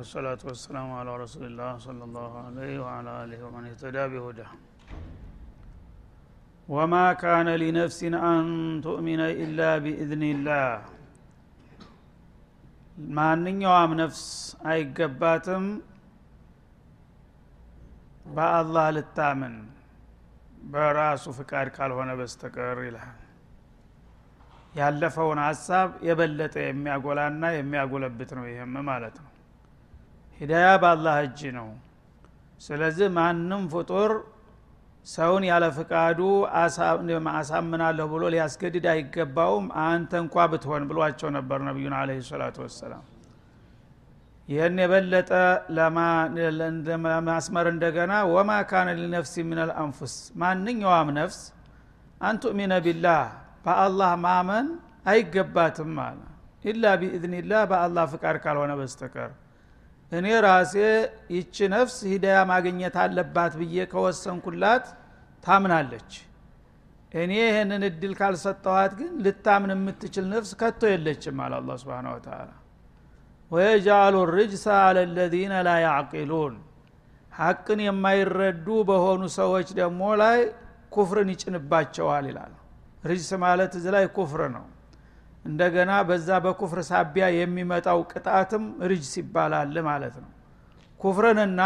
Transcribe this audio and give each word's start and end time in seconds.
ወሰላቱ 0.00 0.42
ወሰላሙ 0.48 0.88
አላ 0.98 1.10
ረሱሊላህ 1.22 1.70
صለ 1.84 2.00
ላሁ 2.12 2.34
አለይህ 2.40 2.76
ወአላ 2.82 3.08
አሊህ 3.22 3.40
ወመን 3.46 3.64
እህተዳ 3.68 3.96
ቢሁዳ 4.12 4.40
ወማ 6.68 6.94
ካነ 7.20 7.48
ሊነፍሲን 7.62 8.14
አን 8.24 8.46
ቱእሚነ 8.84 9.22
ኢላ 9.42 9.60
ቢኢዝኒላህ 9.84 10.64
ማንኛውም 13.16 13.92
ነፍስ 14.00 14.22
አይገባትም 14.70 15.66
በአላህ 18.36 18.86
ልታምን 18.96 19.56
በራሱ 20.72 21.26
ፍቃድ 21.38 21.70
ካልሆነ 21.76 22.12
በስተቀር 22.20 22.80
ይልሃል 22.86 23.18
ያለፈውን 24.74 25.40
ሀሳብ 25.46 25.90
የበለጠ 26.08 26.56
የሚያጎላና 26.64 27.44
የሚያጎለብት 27.54 28.32
ነው 28.38 28.46
ይህም 28.50 28.74
ማለት 28.90 29.16
ነው 29.20 29.29
ሂዳያ 30.40 30.68
በአላህ 30.82 31.16
እጅ 31.24 31.40
ነው። 31.56 31.68
ስለዚህ 32.60 33.08
ማንም 33.16 33.62
ፍጡር 33.72 34.10
ሰውን 35.06 35.44
ያለ 35.48 35.64
ፍቃዱ 35.76 36.20
አሳምናለሁ 37.34 38.06
ብሎ 38.12 38.22
ሊያስገድድ 38.34 38.86
አይገባውም። 38.92 39.66
አንተ 39.84 40.12
እንኳ 40.24 40.46
ብትሆን 40.52 40.82
ብሏቸው 40.90 41.30
ነበር 41.36 41.58
ነቢዩን 41.68 41.94
አለ 42.00 42.10
ሰላቱ 42.28 42.56
ወሰላም። 42.64 43.04
ይህን 44.48 44.78
የበለጠ 44.82 45.30
ለማስመር 47.08 47.66
እንደገና 47.72 48.12
ወማ 48.32 48.50
ካነ 48.70 48.88
ሊነፍሲ 48.98 49.44
ምን 49.48 49.58
አልአንፉስ 49.64 50.14
ማንኛውም 50.40 51.10
ነፍስ 51.18 51.38
አንቱእሚነ 52.20 52.72
ቢላህ 52.86 53.22
በአላህ 53.64 54.10
ማመን 54.24 54.66
አይገባትም 55.06 55.94
አለ። 56.06 56.18
ኢላ 56.64 56.84
ቢኢዝኒላህ 57.00 57.62
በአላህ 57.70 58.04
ፍቃድ 58.12 58.36
ካልሆነ 58.44 58.72
በስተቀር 58.80 59.30
እኔ 60.12 60.26
ራሴ 60.44 60.74
ይቺ 61.34 61.56
ነፍስ 61.72 61.96
ሂዳያ 62.10 62.38
ማግኘት 62.50 62.96
አለባት 63.02 63.52
ብዬ 63.60 63.84
ከወሰንኩላት 63.92 64.86
ታምናለች። 65.44 66.10
እኔ 67.14 67.32
ይህንን 67.42 67.82
እድል 67.88 68.12
ካልሰጠኋት 68.18 68.92
ግን 68.98 69.12
ልታምን 69.24 69.70
የምትችል 69.74 70.26
ነፍስ 70.32 70.50
ከቶ 70.60 70.80
የለችም 70.92 71.38
አለ 71.44 71.54
አላ 71.60 71.76
ስብን 71.82 72.08
ወተላ 72.12 72.50
ወየጃሉ 73.50 74.16
ርጅሳ 74.32 74.66
አለ 74.86 74.98
ለዚነ 75.16 75.54
ላ 75.66 75.70
ያዕቂሉን። 75.84 76.56
ሐቅን 77.32 77.80
የማይረዱ 77.86 78.66
በሆኑ 78.88 79.22
ሰዎች 79.38 79.68
ደግሞ 79.80 80.02
ላይ 80.22 80.38
ኩፍርን 80.94 81.28
ይጭንባቸዋል 81.34 82.24
ይላል። 82.30 82.52
ርጅስ 83.04 83.30
ማለት 83.44 83.72
እዚ 83.78 83.86
ላይ 83.96 84.04
ኩፍር 84.16 84.40
ነው 84.56 84.64
እንደገና 85.44 85.92
በዛ 86.08 86.28
በኩፍር 86.44 86.80
ሳቢያ 86.88 87.26
የሚመጣው 87.34 88.00
ቅጣትም 88.12 88.64
ርጅስ 88.90 89.12
ይባላል 89.20 89.74
ማለት 89.88 90.16
ነው። 90.22 90.30
ኩፍርንና 91.00 91.60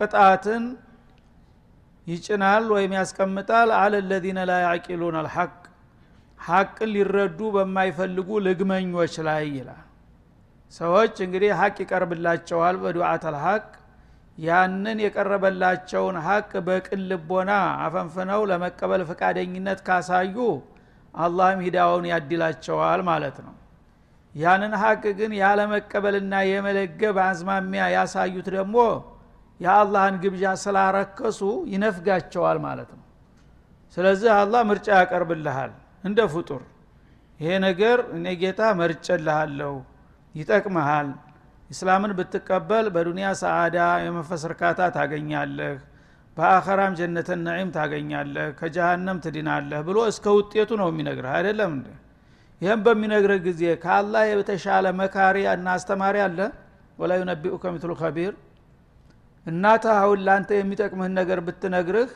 ቅጣትን 0.00 0.64
ይጭናል 2.06 2.66
ወይም 2.74 2.92
ያስቀምጣል። 2.98 3.70
አለ 3.78 3.94
ለዚነ 4.10 4.38
ላ 4.48 4.54
ያዕቂሉን 4.64 5.16
አልሐቅ 5.20 5.52
ሐቅን 6.40 6.90
ሊረዱ 6.94 7.40
በማይፈልጉ 7.54 8.28
ልግመኞች 8.46 9.14
ላይ 9.28 9.44
ይላል። 9.54 9.84
ሰዎች 10.72 11.14
እንግዲህ 11.24 11.50
ሀቅ 11.60 11.76
ይቀርብላቸዋል 11.84 12.76
በዱዓት 12.82 13.24
አልሐቅ። 13.30 13.64
ያንን 14.38 14.98
የቀረበላቸውን 15.02 16.16
ሀቅ 16.26 16.50
በቅን 16.66 17.00
ልቦና 17.10 17.50
አፈንፍነው 17.84 18.40
ለመቀበል 18.50 19.02
ፈቃደኝነት 19.08 19.80
ካሳዩ 19.86 20.36
አላህም 21.14 21.60
ሂዳውን 21.66 22.04
ያድላቸዋል 22.10 23.00
ማለት 23.08 23.36
ነው። 23.46 23.54
ያንን 24.34 24.72
ሀቅ 24.80 25.04
ግን 25.18 25.32
ያለመቀበልና 25.40 26.34
የመለገብ 26.48 27.16
አዝማሚያ 27.24 27.84
ያሳዩት 27.94 28.48
ደግሞ 28.56 28.76
የአላህን 29.60 30.16
ግብዣ 30.22 30.44
ስላረከሱ 30.62 31.40
ይነፍጋቸዋል 31.72 32.58
ማለት 32.66 32.90
ነው። 32.96 33.04
ስለዚህ 33.96 34.30
አላህ 34.40 34.60
ምርጫ 34.70 34.88
ያቀርብልሃል 35.00 35.72
እንደ 36.04 36.20
ፍጡር። 36.34 36.62
ይሄ 37.40 37.50
ነገር 37.66 37.98
እኔ 38.16 38.26
ጌታ 38.42 38.60
መርጨልሃለሁ 38.80 39.74
ይጠቅመሃል። 40.34 41.08
ኢስላምን 41.70 42.12
ብትቀበል 42.18 42.86
በዱንያ 42.94 43.28
ሰዓዳ 43.42 43.76
የመንፈስ 44.04 44.42
እርካታ 44.48 44.80
ታገኛለህ 44.96 45.78
በአኸራም 46.38 46.92
ጀነተ 46.98 47.30
ነዒም 47.40 47.70
ታገኛለህ 47.76 48.48
ከጀሃነም 48.58 49.18
ትድናለህ 49.24 49.80
ብሎ 49.88 49.98
እስከ 50.10 50.26
ውጤቱ 50.36 50.70
ነው 50.80 50.88
የሚነግርህ። 50.90 51.32
አይደለም 51.38 51.70
እንደ 51.76 51.88
ይህም 52.62 52.80
በሚነግርህ 52.84 53.40
ጊዜ 53.46 53.62
ከአላህ 53.82 54.22
የተሻለ 54.30 54.86
መካሪ 55.00 55.38
እና 55.52 55.66
አስተማሪ 55.76 56.16
አለ? 56.26 56.38
ወላ 56.98 57.12
ዩነቢኡከ 57.20 57.64
ሚትሉ 57.74 57.92
ከቢር 58.00 58.32
እናትህ 59.46 59.92
አሁን 59.98 60.22
ለአንተ 60.26 60.50
የሚጠቅምህን 60.58 61.12
ነገር 61.20 61.38
ብትነግርህ 61.46 62.10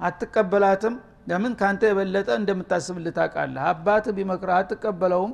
አትቀበላትም? 0.00 0.94
ለምን? 1.30 1.52
ካንተ 1.60 1.82
የበለጠ 1.90 2.28
እንደምታስብልህ 2.40 3.12
ታውቃለህ። 3.18 3.62
አባትህ 3.70 4.12
ቢመክረህ 4.18 4.56
አትቀበለውም። 4.60 5.32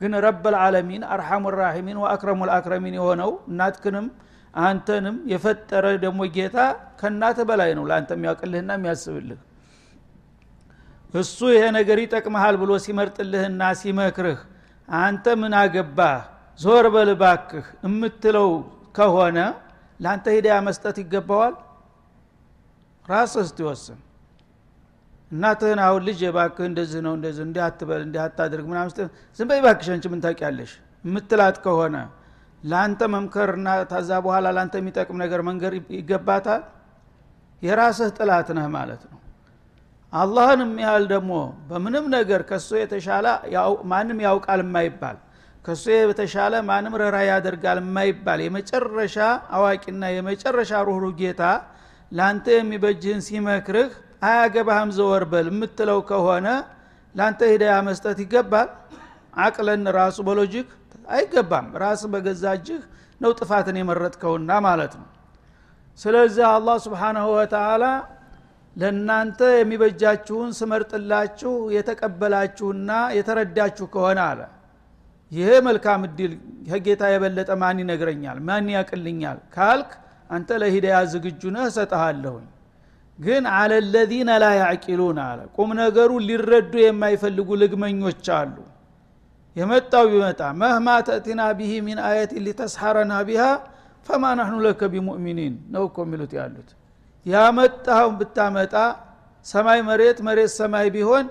ግን 0.00 0.12
ረብ 0.24 0.44
ልዓለሚን 0.54 1.02
አርሐሙ 1.12 1.44
ራሒሚን 1.56 1.98
ወአክረሙ 2.02 2.40
ልአክረሚን 2.50 2.94
የሆነው 2.98 3.30
እናትክንም 3.50 4.06
አንተንም 4.58 5.16
የፈጠረ 5.32 5.84
ደግሞ 6.04 6.20
ጌታ 6.36 6.56
ከእናትህ 7.00 7.44
በላይ 7.50 7.70
ነው 7.78 7.84
ለአንተ 7.90 8.10
የሚያውቅልህና 8.16 8.70
የሚያስብልህ። 8.78 9.40
እሱ 11.14 11.38
ይሄ 11.54 11.64
ነገር 11.76 11.98
ይጠቅመሃል 12.04 12.56
ብሎ 12.62 12.70
ሲመርጥልህና 12.84 13.62
ሲመክርህ 13.80 14.40
አንተ 14.88 15.24
ምን 15.40 15.52
አገባህ? 15.60 16.18
ዞር 16.58 16.86
በልባክህ 16.94 17.66
የምትለው 17.86 18.50
ከሆነ 18.96 19.38
ለአንተ 20.00 20.26
ሂዳያ 20.36 20.56
መስጠት 20.68 20.96
ይገባዋል? 21.02 21.54
ራስህ 23.08 23.44
ስትወስን 23.50 23.98
እናትህን 25.30 25.80
አሁን 25.86 26.02
ልጅ 26.08 26.18
የባክህ 26.26 26.64
እንደዚህ 26.70 27.00
ነው 27.06 27.12
እንደዚህ 27.18 27.42
እንዲህ 27.46 27.62
አትበል 27.66 28.00
እንዲህ 28.06 28.20
አታድርግ 28.24 28.66
ምናምን 28.70 28.90
ዝም 29.38 29.48
በይ 29.50 29.60
ባክሽ 29.64 29.88
አንቺ 29.94 30.04
ምን 30.12 30.20
ታውቂያለሽ? 30.24 30.70
የምትላት 31.04 31.56
ከሆነ 31.64 31.96
ለአንተ 32.62 33.00
መምከርና 33.14 33.68
ታዛ 33.90 34.10
በኋላ 34.24 34.46
ለአንተ 34.56 34.74
የሚጠቅም 34.80 35.16
ነገር 35.22 35.40
መንገር 35.48 35.72
ይገባታል? 35.98 36.62
የራስህ 37.62 38.10
ጥላት 38.18 38.48
ነህ 38.56 38.66
ማለት 38.76 39.02
ነው። 39.10 39.18
አላህን 40.12 40.60
የሚያህል 40.64 41.04
ደግሞ 41.12 41.32
በምንም 41.70 42.04
ነገር 42.16 42.40
ከሱ 42.50 42.68
የተሻለ 42.80 43.26
ማንም 43.90 44.20
ያውቃል 44.26 44.60
የማይባል 44.64 45.16
ከሱ 45.64 45.84
የተሻለ 45.92 46.54
ማንም 46.68 46.94
ረራ 47.02 47.16
ያደርጋል 47.30 47.78
የማይባል 47.82 48.40
የመጨረሻ 48.44 49.16
አዋቂና 49.56 50.04
የመጨረሻ 50.14 50.72
ሩህሩ 50.88 51.04
ጌታ 51.18 51.42
ለአንተ 52.12 52.46
የሚበጅህን 52.56 53.22
ሲመክርህ 53.26 53.90
አያገባህም 54.28 54.90
ዘወር 54.98 55.24
የምትለው 55.44 55.98
ከሆነ 56.10 56.46
ለአንተ 57.14 57.40
ሂዳያ 57.52 57.74
መስጠት 57.88 58.18
ይገባል? 58.24 58.68
አቅለን 59.42 59.84
ራሱ 59.98 60.18
በሎጂክ 60.28 60.68
አይገባም። 61.08 61.68
ራስ 61.82 62.02
በገዛ 62.12 62.44
እጅህ 62.58 62.82
ነው 63.20 63.30
ጥፋትን 63.38 63.76
የመረጥከውና 63.80 64.50
ማለት 64.66 64.92
ነው። 65.00 65.08
ስለዚህ 65.98 66.44
አላህ 66.50 66.76
ስብሓናሁ 66.84 67.28
ወተላ 67.36 67.84
ለእናንተ 68.76 69.40
የሚበጃችሁን 69.54 70.50
ስመርጥላችሁ 70.58 71.54
የተቀበላችሁና 71.76 72.90
የተረዳችሁ 73.16 73.86
ከሆነ 73.94 74.18
አለ። 74.28 74.40
ይሄ 75.32 75.48
መልካም 75.66 76.02
እድል 76.08 76.34
ከጌታ 76.68 77.02
የበለጠ 77.12 77.50
ማን 77.62 77.80
ይነግረኛል? 77.82 78.38
ማን 78.48 78.68
ያቅልኛል? 78.76 79.38
ካልክ 79.56 79.90
አንተ 80.30 80.48
ለሂዳያ 80.62 80.96
ዝግጁ 81.12 81.42
ነህ 81.54 81.64
እሰጠሃለሁኝ 81.70 82.46
ግን 83.18 83.44
አለ 83.58 83.72
ለዚነ 83.92 84.30
ላ 84.42 84.48
ያዕቂሉን 84.60 85.18
አለ። 85.24 85.40
ቁም 85.56 85.70
ነገሩ 85.80 86.10
ሊረዱ 86.28 86.72
የማይፈልጉ 86.82 87.48
ልግመኞች 87.62 88.26
አሉ 88.38 88.56
የመጣው 89.56 90.04
ቢመጣ 90.10 90.40
መህማ 90.60 90.88
ተእቲና 91.06 91.42
ቢሂ 91.58 91.72
ሚን 91.86 91.98
አየት 92.08 92.32
ሊተስሐረና 92.46 93.12
ቢሃ 93.28 93.44
ፈማ 94.06 94.24
ናህኑ 94.38 94.56
ለከ 94.64 94.82
ቢሙእሚኒን 94.92 95.54
ነው 95.74 95.82
እኮ 95.88 95.96
የሚሉት 96.06 96.32
ያሉት። 96.38 96.68
ያመጣውን 97.26 98.14
ብታመጣ 98.20 98.74
ሰማይ 99.46 99.80
መሬት 99.88 100.18
መሬት 100.26 100.50
ሰማይ 100.58 100.86
ቢሆን 100.94 101.26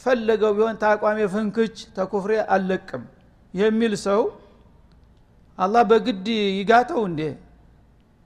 ፈለገው 0.00 0.52
ቢሆን 0.58 0.76
ታቋሚ 0.82 1.18
ፍንክች 1.32 1.76
ተኩፍሬ 1.96 2.32
አልለቅም 2.54 3.02
የሚል 3.54 3.92
ሰው 4.06 4.20
አላህ 5.58 5.82
በግድ 5.90 6.26
ይጋተው 6.58 7.00
እንዴ? 7.08 7.20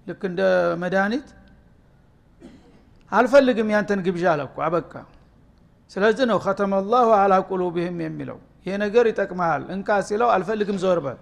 ልክ 0.07 0.23
እንደ 0.31 0.41
መድኃኒት 0.83 1.29
አልፈልግም 3.13 3.69
ያንተን 3.75 4.01
ግብዣ 4.07 4.25
አለኩ 4.35 4.55
አበቃ። 4.67 4.93
ስለዚህ 5.91 6.25
ነው 6.31 6.39
ከተመ 6.45 6.73
ላሁ 6.93 7.09
አላ 7.19 7.35
ቁሉብህም 7.49 7.99
የሚለው 8.05 8.39
ይሄ 8.67 8.75
ነገር 8.85 9.05
ይጠቅመሃል። 9.11 9.63
እንካ 9.75 9.89
ሲለው 10.09 10.29
አልፈልግም 10.35 10.79
ዞር 10.83 10.99
በል። 11.05 11.19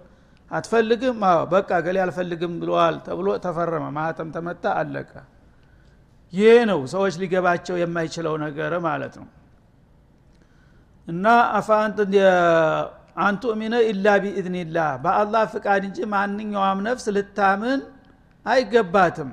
አትፈልግም? 0.51 1.17
አዎ። 1.27 1.41
በቃ 1.53 1.69
ገሌ 1.85 1.97
አልፈልግም 2.05 2.53
ብለዋል 2.61 2.95
ተብሎ 3.05 3.27
ተፈረመ። 3.45 3.85
ማህተም 3.97 4.29
ተመታ 4.35 4.63
አለቀ። 4.79 5.11
ይሄ 6.33 6.51
ነው 6.69 6.79
ሰዎች 6.93 7.13
ሊገባቸው 7.21 7.75
የማይችለው 7.81 8.35
ነገር 8.43 8.73
ማለት 8.85 9.13
ነው። 9.21 9.27
እና 11.07 11.25
أن 13.21 13.36
تؤمن 13.36 13.75
إلا 13.87 14.07
بإذن 14.23 14.61
الله 14.61 14.89
በአላህ 15.03 15.43
ፍቃድ 15.53 15.81
እንጂ 15.87 15.97
ማንኛውም 16.13 16.79
ነፍስ 16.85 17.05
ልታምን 17.15 17.79
አይገባትም። 18.45 19.31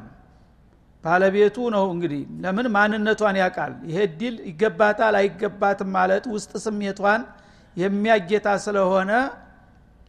ባለቤቱ 1.05 1.57
ነው 1.75 1.85
እንግዲህ። 1.95 2.23
ለምን? 2.43 2.67
ማንነቷን 2.75 3.37
ያውቃል። 3.43 3.75
ይሄ 3.89 3.99
ዲል 4.19 4.37
ይገባታል 4.49 5.15
አይገባትም 5.21 5.91
ማለት 5.97 6.25
ውስጥ 6.35 6.53
ስሜቷን 6.65 7.23
የሚያይ 7.79 8.21
ጌታ 8.21 8.49
ስለሆነ 8.65 9.11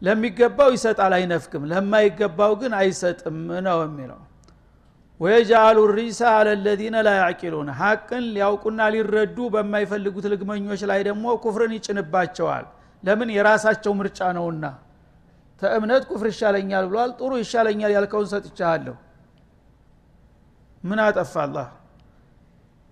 ለሚገባው 0.01 0.69
ይሰጣል 0.75 1.13
አይነፍክም 1.17 1.63
ለማይገባው 1.71 2.53
ግን 2.61 2.73
አይሰጥም 2.79 3.37
ነው 3.67 3.79
የሚለው። 3.83 4.19
ويجعل 5.19 5.77
الرجس 5.91 6.21
على 6.35 6.49
الذين 6.65 6.97
لا 7.07 7.09
ሀቅን 7.79 8.23
ሊያውቁና 8.35 8.81
ሊረዱ 8.93 9.37
በማይፈልጉት 9.55 10.25
ልግመኞች 10.33 10.81
ላይ 10.91 11.01
ደግሞ 11.09 11.25
ኩፍርን 11.43 11.73
ይጭንባቸዋል። 11.77 12.65
ለምን? 13.03 13.29
የራሳቸው 13.35 13.91
ምርጫ 13.99 14.19
ነውና። 14.37 14.63
ተእምነት 15.61 16.03
ኩፍር 16.09 16.27
ይሻለኛል 16.31 16.85
ብሏል 16.91 17.11
ጥሩ 17.19 17.31
ይሻለኛል 17.41 17.91
ያልከውን 17.97 18.27
ሰጥቻለሁ 18.33 18.95
ምን 20.83 20.99
አጠፋ 21.05 21.33
አላህ? 21.45 21.67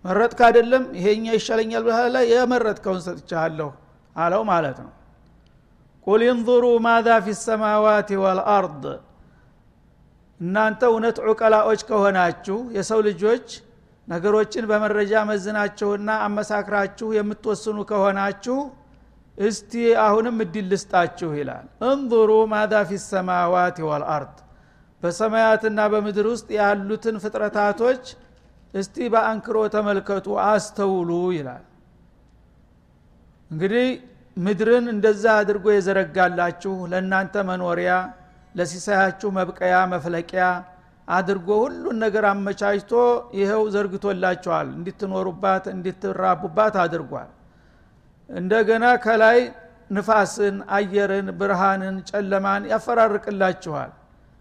መረጥክ 0.05 0.39
አይደለም? 0.47 0.83
ይሄኛ 0.99 1.25
ይሻለኛል 1.37 1.83
ብላ 1.87 2.17
የመረጥከውን 2.31 3.01
ሰጥቻለሁ 3.07 3.69
አለው 4.17 4.41
ማለት 4.49 4.77
ነው። 4.83 4.91
ቁል 6.07 6.21
እንظሩ 6.29 6.65
ማዛ 6.85 7.07
ፊ 7.23 7.35
ሰማዋት 7.41 8.09
ወልአርድ 8.23 8.83
እናንተ 10.39 10.81
እውነት 10.91 11.17
ዑቀላዎች 11.25 11.81
ከሆናችሁ 11.89 12.57
የሰው 12.75 12.99
ልጆች 13.07 13.47
ነገሮችን 14.07 14.65
በመረጃ 14.69 15.13
መዝናችሁና 15.29 16.09
አመሳክራችሁ 16.25 17.07
የምትወስኑ 17.15 17.77
ከሆናችሁ 17.89 18.57
እስቲ 19.37 19.71
አሁንም 20.03 20.37
እድል 20.43 20.67
ልስጣችሁ 20.71 21.29
ይላል። 21.39 21.65
እንظሩ 21.89 22.31
ማዛ 22.53 22.73
ፊ 22.89 22.99
ሰማዋት 23.05 23.79
ወልአርድ 23.89 24.35
በሰማያትና 25.03 25.79
በምድር 25.93 26.27
ውስጥ 26.31 26.47
ያሉትን 26.59 27.17
ፍጥረታቶች 27.23 28.03
እስቲ 28.73 28.95
በአንክሮ 29.13 29.57
ተመልከቱ 29.75 30.27
አስተውሉ 30.47 31.09
ይላል 31.35 31.65
እንግዲህ 33.51 33.87
ምድርን 34.37 34.85
እንደዛ 34.93 35.23
አድርጎ 35.41 35.65
የዘረጋላችሁ 35.73 36.73
ለእናንተ 36.91 37.43
መኖሪያ 37.49 37.91
ለሲሳያችሁ 38.55 39.29
መብቀያ 39.37 39.75
መፍለቂያ 39.93 40.45
አድርጎ 41.07 41.49
ሁሉን 41.63 41.97
ነገር 42.03 42.25
አመቻችቶ 42.29 42.93
ይኸው 43.39 43.63
ዘርግቶላችኋል። 43.75 44.67
እንድትኖሩባት 44.77 45.65
እንድትራቡባት 45.73 46.75
አድርጓል። 46.83 47.29
እንደገና 48.29 48.85
ከላይ 49.05 49.39
ንፋስን 49.89 50.55
አየርን 50.77 51.27
ብርሃንን 51.39 51.97
ጨለማን 52.09 52.63
ያፈራርቅላችኋል። 52.71 53.91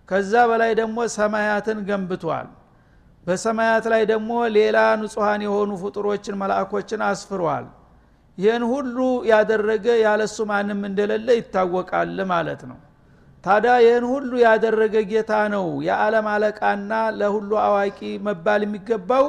ከዛ 0.08 0.32
በላይ 0.50 0.72
ደግሞ 0.80 0.98
ሰማያትን 1.16 1.78
ገንብቷል። 1.88 2.48
በሰማያት 3.26 3.84
ላይ 3.92 4.02
ደግሞ 4.12 4.32
ሌላ 4.56 4.78
ንጹሐን 5.00 5.40
የሆኑ 5.46 5.70
ፍጡሮችን 5.82 6.38
መላእኮችን 6.42 7.00
አስፍሯል 7.08 7.64
ይህን 8.38 8.64
ሁሉ 8.70 8.96
ያደረገ 9.30 9.86
ያለሱ 10.02 10.36
ማንም 10.50 10.80
እንደሌለ 10.88 11.28
ይታወቃል 11.38 12.18
ማለት 12.32 12.62
ነው። 12.70 12.78
ታዲያ 13.44 13.74
ይህን 13.84 14.04
ሁሉ 14.12 14.30
ያደረገ 14.46 14.94
ጌታ 15.10 15.32
ነው 15.54 15.66
የዓለም 15.88 16.26
አለቃና 16.32 16.92
ለሁሉ 17.18 17.50
አዋቂ 17.66 17.98
መባል 18.26 18.62
የሚገባው 18.66 19.26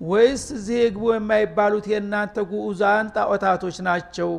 ወይስ 0.00 0.44
እዚህ 0.56 0.78
የግቡ 0.80 1.04
የማይባሉት 1.12 1.86
የእናንተ 1.92 2.36
ጉዑዛን 2.50 3.06
ጣዖታቶች 3.14 3.76
ናቸው? 3.88 4.30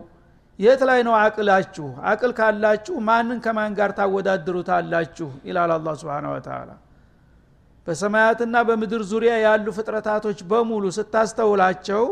የት 0.60 0.82
ላይ 0.90 1.00
ነው 1.08 1.14
አቅላችሁ? 1.22 1.88
አቅል 2.12 2.32
ካላችሁ 2.40 2.96
ማንን 3.08 3.40
ከማን 3.46 3.72
ጋር 3.80 3.92
ታወዳድሩታላችሁ? 4.00 5.30
ይላል 5.48 5.72
አላ 5.76 5.88
ስብን 6.02 6.28
ወተላ 6.34 6.70
በሰማያትና 7.88 8.56
በምድር 8.68 9.02
ዙሪያ 9.12 9.34
ያሉ 9.46 9.68
ፍጥረታቶች 9.76 10.40
በሙሉ 10.50 10.86
ስታስተውላቸው 10.98 12.04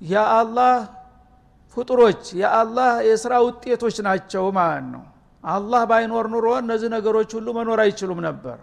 የአላህ 0.00 0.74
ፍጡሮች 1.76 2.22
የአላህ 2.40 2.92
የስራ 3.08 3.32
ውጤቶች 3.46 3.96
ናቸው 4.06 4.44
ማለት 4.58 4.86
ነው። 4.94 5.02
አላህ 5.44 5.82
ባይኖር 5.90 6.26
ኑሮ 6.32 6.46
እነዚህ 6.62 6.88
ነገሮች 6.94 7.30
ሁሉ 7.36 7.48
መኖር 7.58 7.80
አይችሉም 7.84 8.20
ነበር። 8.28 8.58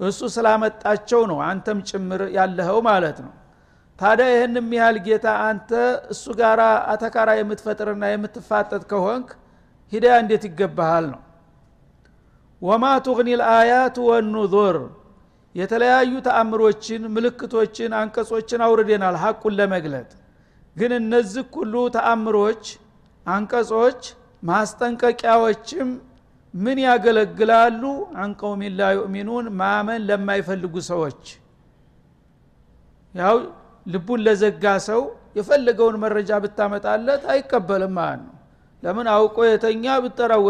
እሱ 0.00 0.20
ስላመጣቸው 0.34 1.22
ነው 1.30 1.38
አንተም 1.46 1.78
ጭምር 1.88 2.22
ያለኸው 2.36 2.78
ማለት 2.88 3.18
ነው። 3.24 3.32
ታዲያ 3.98 4.26
ይህን 4.32 4.54
ያህል 4.76 4.96
ጌታ 5.06 5.26
አንተ 5.48 5.70
እሱ 6.12 6.24
ጋር 6.38 6.60
አተካራ 6.92 7.30
የምትፈጥርና 7.38 8.04
የምትፋጠጥ 8.12 8.82
ከሆንክ 8.92 9.28
ሂዳያ 9.92 10.14
እንዴት 10.22 10.44
ይገባሃል 10.48 11.06
ነው? 11.12 11.20
ወማ 12.62 12.84
ቱግኒ 13.06 13.28
ልአያት 13.40 13.96
ወኑዙር። 14.06 14.76
የተለያዩ 15.54 16.12
ተአምሮችን 16.26 17.02
ምልክቶችን 17.14 17.92
አንቀጾችን 18.00 18.60
አውርደናል 18.66 19.16
ሐቁን 19.22 19.54
ለመግለጥ 19.60 20.10
ግን 20.76 20.92
እነዚህ 20.98 21.44
ሁሉ 21.54 21.74
ተአምሮች 21.96 22.64
አንቀጾች 23.26 24.00
ማስጠንቀቂያዎችም 24.42 25.88
ምን 26.54 26.78
ያገለግላሉ? 26.86 27.82
አንቀውም 28.22 28.62
ላ 28.78 28.88
ዩእሚኑን 28.96 29.46
ማመን 29.60 30.00
ለማይፈልጉ 30.08 30.74
ሰዎች። 30.90 31.22
ያው 33.14 33.36
ልቡን 33.86 34.20
ለዘጋ 34.26 34.64
ሰው 34.88 35.02
የፈለገውን 35.38 35.96
መረጃ 36.04 36.30
ብታመጣለት 36.44 37.22
አይቀበልም 37.32 37.92
ማለት 37.98 38.22
ነው። 38.26 38.34
ለምን 38.82 39.06
አውቆ 39.14 39.36
የተኛ 39.48 39.84
ብጠራው 40.04 40.44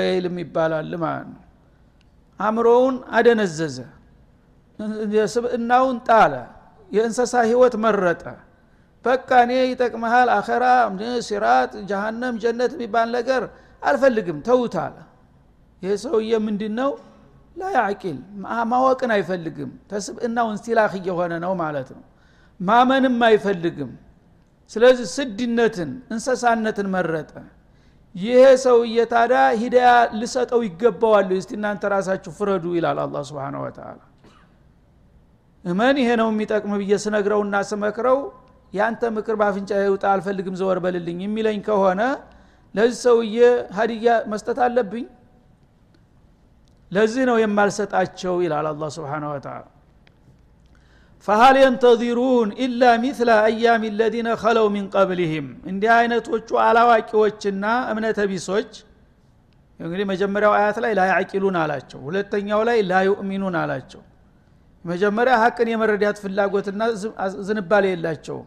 አይልም 0.00 0.36
ይባላል 0.42 0.92
ማለት 1.04 1.28
ነው። 1.34 1.40
አእምሮውን 2.40 2.96
አደነዘዘ 3.16 3.76
ስብእናውን 5.34 5.96
ጣለ 6.08 6.34
የእንሰሳ 6.90 7.34
ህይወት 7.48 7.74
መረጠ 7.84 8.22
በቃ 9.04 9.28
እኔ 9.44 9.52
ይጠቅመሃል 9.70 10.28
አኸራ 10.34 10.64
ሲራጥ 11.28 11.72
ጀሃነም 11.90 12.34
ጀነት 12.42 12.72
የሚባል 12.76 13.08
ነገር 13.16 13.42
አልፈልግም 13.82 14.38
ተውት 14.48 14.74
አለ። 14.82 14.96
ይህ 15.82 15.94
ሰውዬ 16.02 16.32
ምንድን 16.46 16.74
ነው 16.80 16.90
ላያዕቂል 17.56 18.18
ማወቅን 18.72 19.10
አይፈልግም 19.14 19.70
ተስብእናው 19.90 20.46
እንስቲላክ 20.52 20.92
እየሆነ 21.00 21.32
ነው 21.44 21.52
ማለት 21.62 21.88
ነው። 21.96 22.02
ማመንም 22.60 23.16
አይፈልግም። 23.28 23.90
ስለዚህ 24.70 25.06
ስድነትን 25.14 25.90
እንሰሳነትን 26.12 26.88
መረጠ። 26.94 27.32
ይሄ 28.14 28.42
ሰውዬ 28.62 28.98
ታዲያ 29.12 29.40
ሂዳያ 29.60 29.88
ልሰጠው 30.20 30.60
ይገባዋል። 30.68 31.28
እስቲ 31.38 31.50
እናንተ 31.58 31.82
ራሳችሁ 31.94 32.30
ፍረዱ 32.38 32.64
ይላል 32.76 32.98
አላ 33.04 33.16
ስብን 33.28 33.56
ወተላ 33.62 33.98
እመን 35.64 35.96
ይሄ 36.02 36.10
ነው 36.20 36.28
የሚጠቅም 36.32 36.72
ብዬ 36.80 36.92
ስነግረውና 37.04 37.56
ስመክረው 37.70 38.18
ያንተ 38.72 39.02
ምክር 39.14 39.34
በአፍንጫ 39.40 39.70
ይውጣ 39.82 40.04
አልፈልግም 40.12 40.54
ዘወር 40.60 40.78
በልልኝ 40.84 41.18
የሚለኝ 41.24 41.58
ከሆነ 41.68 42.02
ለዚህ 42.74 42.98
ሰውዬ 43.04 43.36
ሀዲያ 43.76 44.10
መስጠት 44.32 44.58
አለብኝ። 44.66 45.06
ለዚህ 46.90 47.22
ነው 47.28 47.36
የማልሰጣቸው 47.40 48.34
ይላል 48.44 48.66
አላ 48.70 48.84
ስብን 48.94 49.24
ወተላ 49.30 49.56
ፈሀል 51.28 51.56
የንተዚሩን 51.60 52.50
ኢላ 52.64 52.82
ሚስለ 53.02 53.30
አያም 53.40 53.82
ለዚነ 53.98 54.28
ከለው 54.42 54.66
ሚን 54.74 54.86
ቀብልህም 54.94 55.48
እንዲህ 55.70 55.90
አይነቶቹ 55.96 56.48
አላዋቂዎችና 56.66 57.64
እምነተ 57.90 58.20
ቢሶች 58.30 58.70
እንግዲህ 59.80 60.04
መጀመሪያው 60.10 60.52
አያት 60.56 60.78
ላይ 60.84 60.92
ላያቂሉን 60.98 61.56
አላቸው። 61.60 62.00
ሁለተኛው 62.06 62.62
ላይ 62.68 62.78
ላዩእሚኑን 62.90 63.54
አላቸው። 63.60 64.02
መጀመሪያ 64.84 65.34
ሀቅን 65.42 65.68
የመረዳት 65.72 66.18
ፍላጎትና 66.22 66.82
ዝንባሌ 67.48 67.84
የላቸውም 67.92 68.46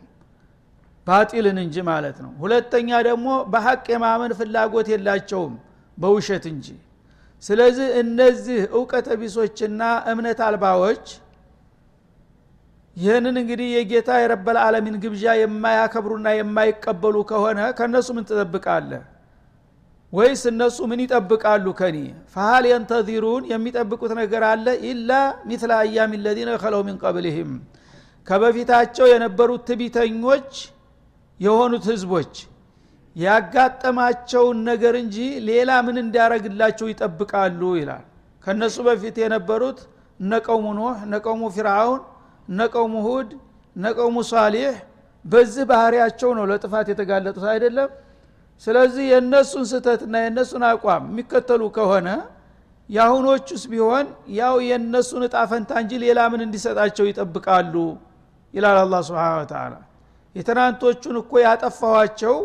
ባጢልን 1.07 1.57
እንጂ 1.63 1.75
ማለት 1.88 2.17
ነው። 2.24 2.31
ሁለተኛ 2.41 2.89
ደግሞ 3.07 3.27
በሀቅ 3.53 3.86
የማመን 3.93 4.33
ፍላጎት 4.39 4.88
የላቸውም 4.93 5.53
በውሸት 5.98 6.45
እንጂ። 6.51 6.67
ስለዚህ 7.43 7.88
እነዚህ 8.01 8.60
እውቀተ 8.75 9.07
ቢሶችና 9.22 9.81
እምነት 10.12 10.39
አልባዎች 10.48 11.05
ይህንን 12.98 13.36
እንግዲህ 13.41 13.67
የጌታ 13.74 14.10
የረበል 14.22 14.57
ዓለሚን 14.63 14.95
ግብዣ 15.03 15.24
የማያከብሩና 15.38 16.27
የማይቀበሉ 16.36 17.15
ከሆነ 17.29 17.60
ከእነሱ 17.77 18.07
ምን 18.15 18.25
ትጠብቃለህ? 18.29 19.01
ወይስ 20.13 20.41
እነሱ 20.51 20.77
ምን 20.89 21.00
ይጠብቃሉ 21.03 21.65
ከኒ 21.79 21.98
ፈሀል 22.33 22.63
የንተዚሩን 22.72 23.43
የሚጠብቁት 23.51 24.12
ነገር 24.19 24.43
አለ? 24.50 24.67
ኢላ 24.89 25.12
ሚትለ 25.48 25.72
አያም 25.79 26.12
ለዚነ 26.25 26.50
ከለው 26.63 26.81
ሚን 26.88 26.98
ቀብልህም። 27.03 27.51
ከበፊታቸው 28.27 29.05
የነበሩት 29.12 29.62
ትቢተኞች 29.69 30.51
የሆኑት 31.44 31.86
ህዝቦች 31.92 32.34
ያጋጠማቸውን 33.16 34.58
ነገር 34.70 34.94
እንጂ 35.02 35.18
ሌላ 35.48 35.72
ምን 35.86 35.98
እንዲያረግላቸው 36.04 36.88
ይጠብቃሉ 36.92 37.62
ይላል። 37.80 38.04
ከነሱ 38.44 38.76
በፊት 38.88 39.16
የነበሩት 39.24 39.80
እነ 40.20 40.32
ቀውሙ 40.48 40.68
ኑህ 40.80 40.98
እነ 41.06 41.16
ቀውሙ 41.26 41.44
ፊርአውን 41.56 42.02
እነ 42.48 42.60
ቀውሙ 42.74 42.96
ሁድ 43.08 43.30
እነ 43.76 43.86
ቀውሙ 43.98 44.18
ሷሊሕ 44.32 44.74
በዚህ 45.26 45.64
ባህሪያቸው 45.70 46.30
ነው 46.38 46.46
ለጥፋት 46.52 46.88
የተጋለጡት 46.92 47.46
አይደለም። 47.54 47.92
ስለዚህ 48.68 49.06
የእነሱን 49.12 49.66
ስህተትና 49.72 50.16
የእነሱን 50.24 50.64
አቋም 50.70 51.04
የሚከተሉ 51.12 51.62
ከሆነ 51.78 52.10
የአሁኖቹስ 52.90 53.64
ቢሆን 53.72 54.06
ያው 54.40 54.56
የእነሱን 54.68 55.24
እጣ 55.28 55.38
ፈንታ 55.52 55.72
እንጂ 55.84 55.92
ሌላ 56.04 56.20
ምን 56.32 56.42
እንዲሰጣቸው 56.48 57.06
ይጠብቃሉ 57.10 57.76
ይላል 58.54 58.78
አላ 58.82 58.96
ስብን 59.08 59.22
ተላ 59.52 59.74
የትናንቶቹን 60.36 61.16
እኮ 61.22 61.34
ያጠፋኋቸው 61.46 62.36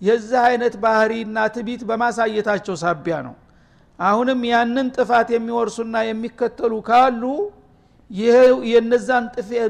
የዚህ 0.00 0.40
አይነት 0.48 0.74
ባህሪና 0.82 1.38
ትቢት 1.54 1.82
በማሳየታቸው 1.88 2.74
ሳቢያ 2.82 3.16
ነው። 3.26 3.34
አሁንም 3.98 4.40
ያንን 4.50 4.88
ጥፋት 4.96 5.28
የሚወርሱና 5.34 5.96
የሚከተሉ 6.08 6.72
ካሉ 6.88 7.22
የነዛን 8.70 9.24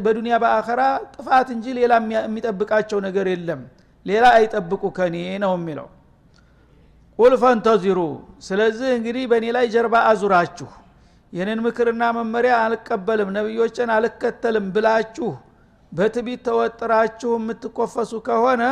በዱንያ 0.04 0.36
በአኸራ 0.42 0.82
ጥፋት 1.14 1.48
እንጂ 1.54 1.66
ሌላ 1.78 1.92
የሚጠብቃቸው 2.18 2.98
ነገር 3.06 3.26
የለም። 3.32 3.60
ሌላ 4.06 4.24
አይጠብቁ 4.38 4.82
ከኔ 4.96 5.14
ነው 5.44 5.52
የሚለው። 5.56 5.88
ቁል 7.18 7.34
ፈንተዚሩ 7.42 8.00
ስለዚህ 8.48 8.88
እንግዲህ 8.98 9.24
በእኔ 9.30 9.46
ላይ 9.56 9.66
ጀርባ 9.74 9.96
አዙራችሁ 10.10 10.68
የኔን 11.32 11.60
ምክርና 11.66 12.02
መመሪያ 12.18 12.54
አልቀበልም 12.64 13.30
ነቢዮችን 13.36 13.88
አልከተልም 13.94 14.66
ብላችሁ 14.74 15.30
በትቢት 15.92 16.40
ተወጥራችሁ 16.46 17.30
የምትኮፈሱ 17.36 18.12
ከሆነ 18.26 18.62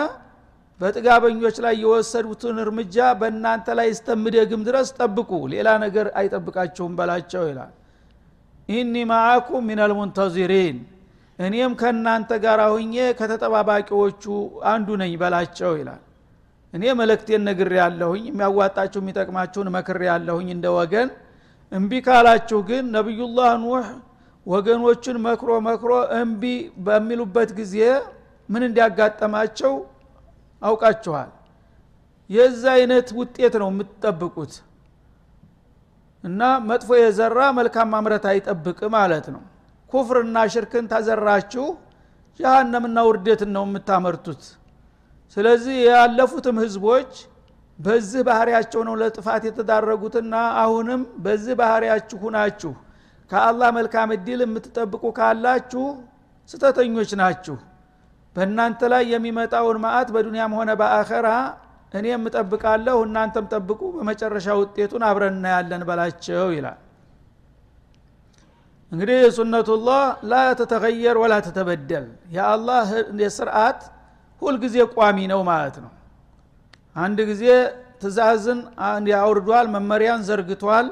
በጥጋበኞች 0.81 1.57
ላይ 1.65 1.75
የወሰዱትን 1.83 2.57
እርምጃ 2.63 2.97
በእናንተ 3.21 3.67
ላይ 3.79 3.89
እስተምደግም 3.93 4.63
ድረስ 4.69 4.89
ጠብቁ 4.99 5.31
ሌላ 5.53 5.69
ነገር 5.85 6.07
አይጠብቃችሁም 6.21 6.95
በላቸው 6.99 7.45
ይላል። 7.51 7.73
ኢኒ 8.69 8.95
ማአኩም 9.11 9.65
ሚን 9.69 9.81
አልሙንተዚሪን 9.85 10.77
እኔም 11.39 11.73
ከእናንተ 11.81 12.31
ጋር 12.45 12.61
ሁኜ 12.73 12.97
ከተጠባባቂዎቹ 13.19 14.25
አንዱ 14.73 14.89
ነኝ 15.03 15.13
በላቸው 15.23 15.73
ይላል። 15.81 16.03
እኔ 16.73 16.85
መለክቴን 17.01 17.43
ነግር 17.49 17.71
ያለሁኝ 17.81 18.25
የሚያዋጣችሁ 18.31 19.01
የሚጠቅማችሁን 19.03 19.69
መክር 19.75 19.99
ያለሁኝ 20.09 20.49
እንደ 20.55 20.67
ወገን። 20.77 21.09
እምቢ 21.73 21.93
ካላችሁ 22.07 22.59
ግን 22.69 22.85
ነቢዩላህ 22.97 23.51
ኑህ 23.63 23.87
ወገኖቹን 24.47 25.17
መክሮ 25.27 25.51
መክሮ 25.67 25.91
እምቢ 26.19 26.43
በሚሉበት 26.87 27.51
ጊዜ 27.59 27.77
ምን 28.49 28.63
እንዲያጋጠማቸው 28.69 29.73
አውቃችኋል? 30.63 31.31
የዛ 32.31 32.63
አይነት 32.77 33.09
ውጤት 33.19 33.55
ነው 33.63 33.69
የምትጠብቁት። 33.73 34.53
እና 36.25 36.41
መጥፎ 36.69 36.91
የዘራ 36.99 37.39
መልካም 37.59 37.89
ማምረት 37.95 38.25
አይጠብቅ 38.31 38.81
ማለት 38.97 39.27
ነው። 39.35 39.43
ኩፍርና 39.93 40.37
ሽርክን 40.53 40.85
ታዘራችሁ 40.93 41.65
ጀሃነምና 42.41 42.99
ውርደትን 43.09 43.51
ነው 43.57 43.65
የምታመርቱት። 43.69 44.43
ስለዚህ 45.37 45.77
ያለፉትም 45.89 46.57
ህዝቦች 46.65 47.13
በዚህ 47.79 48.23
ባህሪያቸው 48.29 48.81
ነው 48.89 48.95
ለጥፋት 49.01 49.43
የተዳረጉትና 49.49 50.35
አሁንም 50.63 51.01
በዚህ 51.25 51.55
ባህሪያችሁ 51.61 52.19
ሁናችሁ 52.25 52.73
ከአላህ 53.31 53.69
መልካም 53.77 54.09
እድል 54.17 54.41
የምትጠብቁ 54.45 55.05
ካላችሁ 55.19 55.85
ስተተኞች 56.49 57.11
ናችሁ። 57.21 57.57
በእናንተ 58.37 58.81
ላይ 58.93 59.03
የሚመጣውን 59.13 59.79
ማአት 59.85 60.09
በዱንያም 60.15 60.55
ሆነ 60.59 60.71
በአኸራ 60.81 61.29
እኔ 61.95 62.07
የምጠብቃለሁ 62.11 62.97
እናንተም 63.07 63.45
ጠብቁ 63.53 63.81
በመጨረሻ 63.97 64.47
ውጤቱን 64.61 65.03
አብረን 65.09 65.37
እናያለን 65.37 65.83
በላቸው 65.89 66.49
ይላል። 66.57 66.79
እንግዲህ 68.93 69.21
ሱነቱላህ 69.37 70.03
ላ 70.31 70.41
ተተገየር 70.59 71.17
ወላ 71.23 71.35
ተተበደል። 71.47 72.07
የአላህ 72.35 72.89
የስርዓት 73.23 73.81
ሁልጊዜ 74.43 74.77
ቋሚ 74.95 75.19
ነው 75.33 75.41
ማለት 75.51 75.77
ነው። 75.85 75.93
አንድ 76.97 77.19
ጊዜ 77.31 77.45
ትእዛዝን 78.03 78.61
አውርዷል 79.19 79.67
መመሪያን 79.75 80.21
ዘርግቷል 80.29 80.87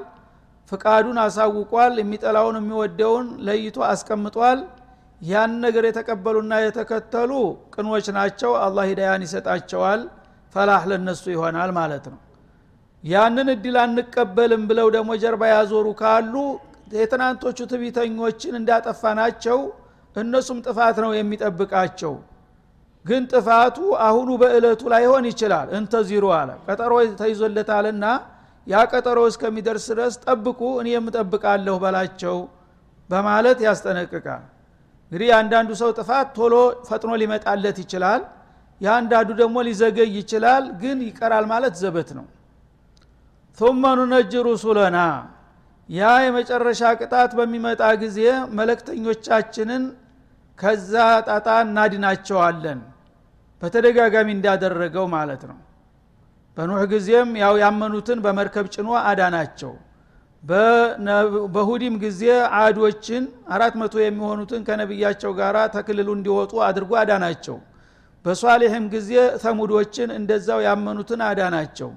ፍቃዱን 0.72 1.18
አሳውቋል 1.22 1.94
የሚጠላውን 2.00 2.56
የሚወደውን 2.60 3.26
ለይቶ 3.46 3.78
አስቀምጧል። 3.88 4.60
ያን 5.20 5.52
ነገር 5.64 5.84
የተቀበሉና 5.88 6.52
የተከተሉ 6.62 7.32
ቅኖች 7.74 8.06
ናቸው። 8.16 8.52
አላህ 8.62 8.84
ሂዳያን 8.90 9.24
ይሰጣቸዋል። 9.26 10.00
ፈላህ 10.54 10.82
ለነሱ 10.90 11.24
ይሆናል 11.34 11.70
ማለት 11.78 12.04
ነው። 12.12 12.18
ያንን 13.04 13.48
እድል 13.54 13.76
አንቀበልም 13.82 14.64
ብለው 14.70 14.88
ደግሞ 14.96 15.10
ጀርባ 15.22 15.42
ያዞሩ 15.52 15.86
ካሉ 16.00 16.34
የትናንቶቹ 16.94 17.58
ትቢተኞችን 17.70 18.54
እንዳጠፋ 18.60 19.02
ናቸው። 19.20 19.58
እነሱም 20.16 20.58
ጥፋት 20.66 20.96
ነው 21.04 21.10
የሚጠብቃቸው። 21.18 22.14
ግን 23.04 23.22
ጥፋቱ 23.32 23.76
አሁኑ 24.06 24.28
በእለቱ 24.42 24.82
ላይሆን 24.92 25.24
ይችላል። 25.30 25.68
እንተዚሩ 25.78 26.24
አለ። 26.38 26.50
ቀጠሮ 26.66 26.92
ተይዞለታልና 27.20 28.04
ያ 28.67 28.77
ቀጠሮ 28.91 29.19
እስከሚደርስ 29.31 29.85
ድረስ 29.91 30.13
ጠብቁ 30.25 30.61
እኔ 30.81 30.87
የምጠብቃለሁ 30.95 31.75
በላቸው 31.83 32.37
በማለት 33.09 33.59
ያስጠነቅቃል 33.67 34.43
እንግዲህ 35.11 35.27
የአንዳንዱ 35.31 35.69
ሰው 35.81 35.89
ጥፋት 35.99 36.27
ቶሎ 36.37 36.55
ፈጥኖ 36.87 37.11
ሊመጣለት 37.21 37.77
ይችላል 37.83 38.23
የአንዳንዱ 38.81 39.29
ደግሞ 39.41 39.57
ሊዘገይ 39.67 40.09
ይችላል 40.21 40.65
ግን 40.81 40.97
ይቀራል 41.09 41.45
ማለት 41.53 41.75
ዘበት 41.83 42.09
ነው 42.17 42.25
ثم 43.59 43.83
ننجي 43.99 44.39
ሩሱለና 44.47 44.97
ያ 45.89 46.01
የመጨረሻ 46.25 46.81
ቅጣት 46.99 47.31
በሚመጣ 47.37 47.81
ጊዜ 48.01 48.19
መለክተኞቻችንን 48.57 49.83
ከዛ 50.59 50.93
ጣጣ 51.27 51.47
እናድናቸዋለን 51.65 52.79
በተደጋጋሚ 53.61 54.27
እንዳደረገው 54.35 55.05
ማለት 55.15 55.41
ነው 55.49 55.57
በኑህ 56.56 56.82
ጊዜም 56.92 57.30
ያው 57.42 57.54
ያመኑትን 57.62 58.18
በመርከብ 58.24 58.66
ጭኖ 58.74 58.88
አዳናቸው። 59.10 59.72
በሁዲም 61.54 61.94
ጊዜ 62.02 62.22
አዶችን 62.60 63.24
አራት 63.54 63.74
መቶ 63.82 63.94
የሚሆኑትን 64.02 64.62
ከነቢያቸው 64.68 65.32
ጋር 65.40 65.56
ተክልሉ 65.74 66.08
እንዲወጡ 66.16 66.52
አድርጎ 66.68 66.92
አዳናቸው። 67.02 67.56
በሷሌህም 68.24 68.84
ጊዜ 68.94 69.10
ተሙዶችን 69.42 70.10
እንደዛው 70.18 70.60
ያመኑትን 70.66 71.20
አዳናቸው። 71.28 71.90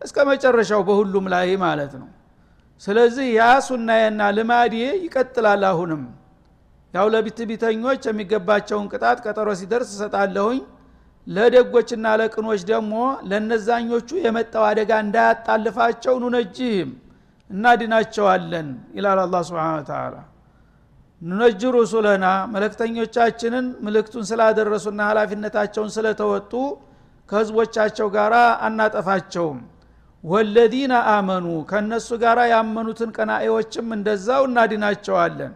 እስከ 0.00 0.16
መጨረሻው 0.30 0.80
በሁሉም 0.88 1.26
ላይ 1.34 1.48
ማለት 1.64 1.92
ነው። 2.00 2.08
ስለዚህ 2.82 3.26
ያ 3.38 3.44
ሱናዬና 3.66 4.22
ልማዴ 4.36 4.74
ይቀጥላል 5.04 5.62
አሁንም። 5.70 6.02
ያው 6.94 7.06
ለቢትቢተኞች 7.14 8.02
የሚገባቸውን 8.08 8.86
ቅጣት 8.92 9.18
ቀጠሮ 9.26 9.48
ሲደርስ 9.60 9.90
እሰጣለሁኝ 9.94 10.60
ለደጎችና 11.26 12.06
ለቅኖች 12.20 12.60
ደግሞ 12.70 12.94
ለነዛኞቹ 13.30 14.08
የመጣው 14.24 14.64
አደጋ 14.68 14.90
እንዳያጣልፋቸው 15.04 16.14
ኑነጅህም 16.24 16.90
እናድናቸዋለን 17.50 18.68
ይላል 18.96 19.20
አላ 19.24 19.36
ስብን 19.48 19.84
ተላ 19.88 20.14
ኑነጅ 21.22 21.62
ሩሱለና 21.74 22.24
መለክተኞቻችንን 22.54 23.66
ምልክቱን 23.84 24.24
ስላደረሱና 24.30 25.00
ሀላፊነታቸውን 25.10 25.90
ስለተወጡ 25.96 26.52
ከህዝቦቻቸው 27.28 28.08
ጋር 28.16 28.34
አናጠፋቸውም። 28.66 29.60
ወለዲነ 30.24 30.94
አመኑ 31.12 31.46
ከእነሱ 31.70 32.08
ጋር 32.22 32.38
ያመኑትን 32.52 33.10
ቀናኤዎችም 33.16 33.86
እንደዛው 33.96 34.42
እናድናቸዋለን። 34.48 35.52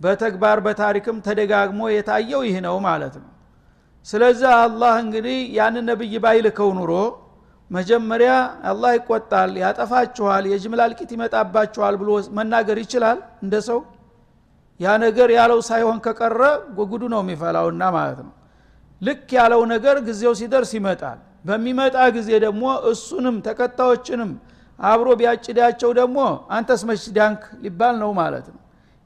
በተግባር 0.00 0.58
በታሪክም 0.66 1.18
ተደጋግሞ 1.26 1.80
የታየው 1.92 2.42
ይህ 2.48 2.56
ነው 2.66 2.76
ማለት 2.86 3.14
ነው 3.22 3.28
ስለዚህ 4.06 4.50
አላህ 4.58 4.94
እንግዲህ 5.02 5.38
ያንን 5.58 5.84
ነብይ 5.90 6.14
ባይልከው 6.24 6.70
ኑሮ 6.78 6.92
መጀመሪያ 7.70 8.30
አላህ 8.70 8.90
ይቆጣል 8.96 9.50
ያጠፋችኋል 9.62 10.44
የጅምላ 10.50 10.80
እልቂት 10.88 11.10
ይመጣባችኋል 11.16 11.94
ብሎ 12.00 12.08
መናገር 12.38 12.78
ይችላል 12.84 13.18
እንደ 13.44 13.54
ሰው። 13.68 13.78
ያ 14.80 14.94
ነገር 15.04 15.28
ያለው 15.38 15.60
ሳይሆን 15.68 15.98
ከቀረ 16.06 16.40
ጉዱ 16.80 17.02
ነው 17.12 17.20
የሚፈላውና 17.24 17.82
ማለት 17.96 18.20
ነው። 18.26 18.32
ልክ 19.00 19.28
ያለው 19.38 19.62
ነገር 19.72 19.96
ጊዜው 20.08 20.34
ሲደርስ 20.40 20.72
ይመጣል። 20.78 21.18
በሚመጣ 21.44 21.96
ጊዜ 22.16 22.30
ደግሞ 22.44 22.64
እሱንም 22.90 23.36
ተከታዮችንም 23.46 24.32
አብሮ 24.78 25.08
ቢያጭዳቸው 25.20 25.90
ደግሞ 26.00 26.18
አንተስ 26.56 26.82
መች 26.88 27.04
ዳንክ 27.16 27.40
ሊባል 27.64 27.94
ነው 28.02 28.10
ማለት 28.20 28.46
ነው 28.52 28.60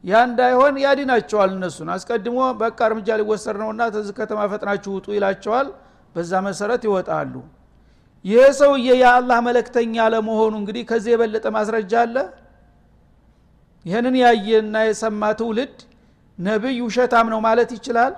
ያ 0.07 0.17
እንዳይሆን 0.29 0.75
ያድናቸዋል 0.83 1.51
እነሱን። 1.57 1.89
አስቀድሞ 1.95 2.39
በቃ 2.61 2.79
እርምጃ 2.89 3.09
ሊወሰድ 3.21 3.57
ነውና 3.63 3.83
ተዝ 3.95 4.09
ከተማ 4.19 4.41
ፈጥናችሁ 4.53 4.91
ውጡ 4.97 5.07
ይላቸዋል። 5.17 5.69
በዛ 6.15 6.33
መሰረት 6.47 6.83
ይወጣሉ። 6.89 7.35
ይህ 8.25 8.47
ሰውዬ 8.59 8.89
የአላህ 9.01 9.39
መለክተኛ 9.49 9.97
ለመሆኑ 10.15 10.53
እንግዲህ 10.61 10.83
ከዚህ 10.91 11.11
የበለጠ 11.15 11.47
ማስረጃ 11.57 11.93
አለ? 12.05 12.17
ይህንን 13.87 14.15
ያየና 14.23 14.77
የሰማ 14.89 15.23
ትውልድ 15.41 15.77
ነቢይ 16.39 16.79
ውሸታም 16.87 17.27
ነው 17.33 17.41
ማለት 17.47 17.71
ይችላል? 17.77 18.15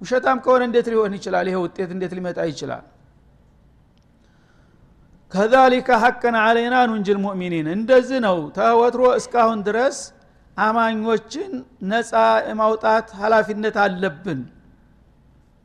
ውሸታም 0.00 0.38
ከሆነ 0.44 0.62
እንዴት 0.68 0.86
ሊሆን 0.92 1.12
ይችላል? 1.18 1.46
ይሄ 1.50 1.56
ውጤት 1.64 1.90
እንዴት 1.96 2.12
ሊመጣ 2.18 2.38
ይችላል? 2.50 2.84
ከዛሊከ 5.32 5.88
ሐቀን 6.02 6.36
አለይና 6.42 6.76
ኑንጅል 6.90 7.18
ሙእሚኒን። 7.24 7.66
እንደዚህ 7.76 8.18
ነው 8.26 8.38
ተወትሮ 8.56 9.02
እስካሁን 9.20 9.58
ድረስ 9.66 9.96
አማኞችን 10.58 11.50
ነፃ 11.90 12.12
የማውጣት 12.48 13.08
ሀላፊነት 13.20 13.76
አለብን። 13.82 14.40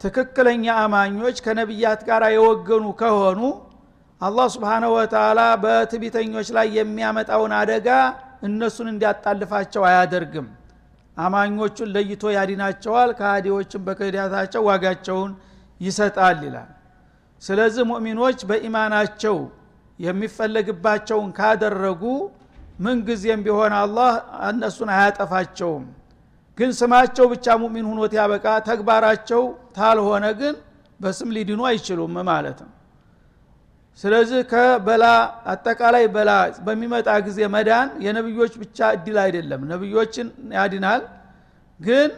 ትክክለኛ 0.01 0.65
አማኞች 0.81 1.37
ከነቢያት 1.45 2.01
ጋር 2.09 2.23
የወገኑ 2.33 2.85
ከሆኑ 3.01 3.41
አላህ 4.21 4.47
ስብሓነሁ 4.55 4.91
ወተላ 4.97 5.39
በትቢተኞች 5.63 6.49
ላይ 6.57 6.67
የሚያመጣውን 6.77 7.53
አደጋ 7.59 7.87
እነሱን 8.47 8.87
እንዲያጣልፋቸው 8.91 9.83
አያደርግም። 9.89 10.47
አማኞቹን 11.17 11.89
ለይቶ 11.95 12.23
ያዲናቸዋል 12.35 13.09
ከሃዲዎችን 13.19 13.83
በክህዳታቸው 13.87 14.61
ዋጋቸውን 14.69 15.31
ይሰጣል 15.81 16.39
ይላል። 16.47 16.69
ስለዚህ 17.41 17.83
ሙእሚኖች 17.89 18.39
በኢማናቸው 18.49 19.37
የሚፈለግባቸውን 19.99 21.29
ካደረጉ 21.37 22.03
ምንጊዜም 22.79 23.41
ቢሆን 23.45 23.73
አላህ 23.79 24.11
እነሱን 24.49 24.89
አያጠፋቸውም። 24.93 25.83
ግን 26.57 26.71
ስማቸው 26.79 27.25
ብቻ 27.33 27.45
ሙእሚን 27.61 27.85
ሁኖት 27.91 28.13
ያበቃ 28.17 28.45
ተግባራቸው 28.67 29.41
ታልሆነ 29.77 30.25
ግን 30.39 30.55
በስም 30.99 31.29
ሊድኑ 31.35 31.61
አይችሉም 31.69 32.15
ማለት 32.29 32.59
ነው። 32.65 32.71
ስለዚህ 33.99 34.39
ከበላ 34.51 35.05
አጠቃላይ 35.51 36.05
በላ 36.13 36.31
በሚመጣ 36.65 37.09
ጊዜ 37.25 37.39
መዳን 37.55 37.89
የነብዮች 38.05 38.53
ብቻ 38.61 38.77
እድል 38.95 39.17
አይደለም። 39.23 39.61
ነብዮችን 39.71 40.27
ያድናል 40.57 41.01
ግን 41.79 42.09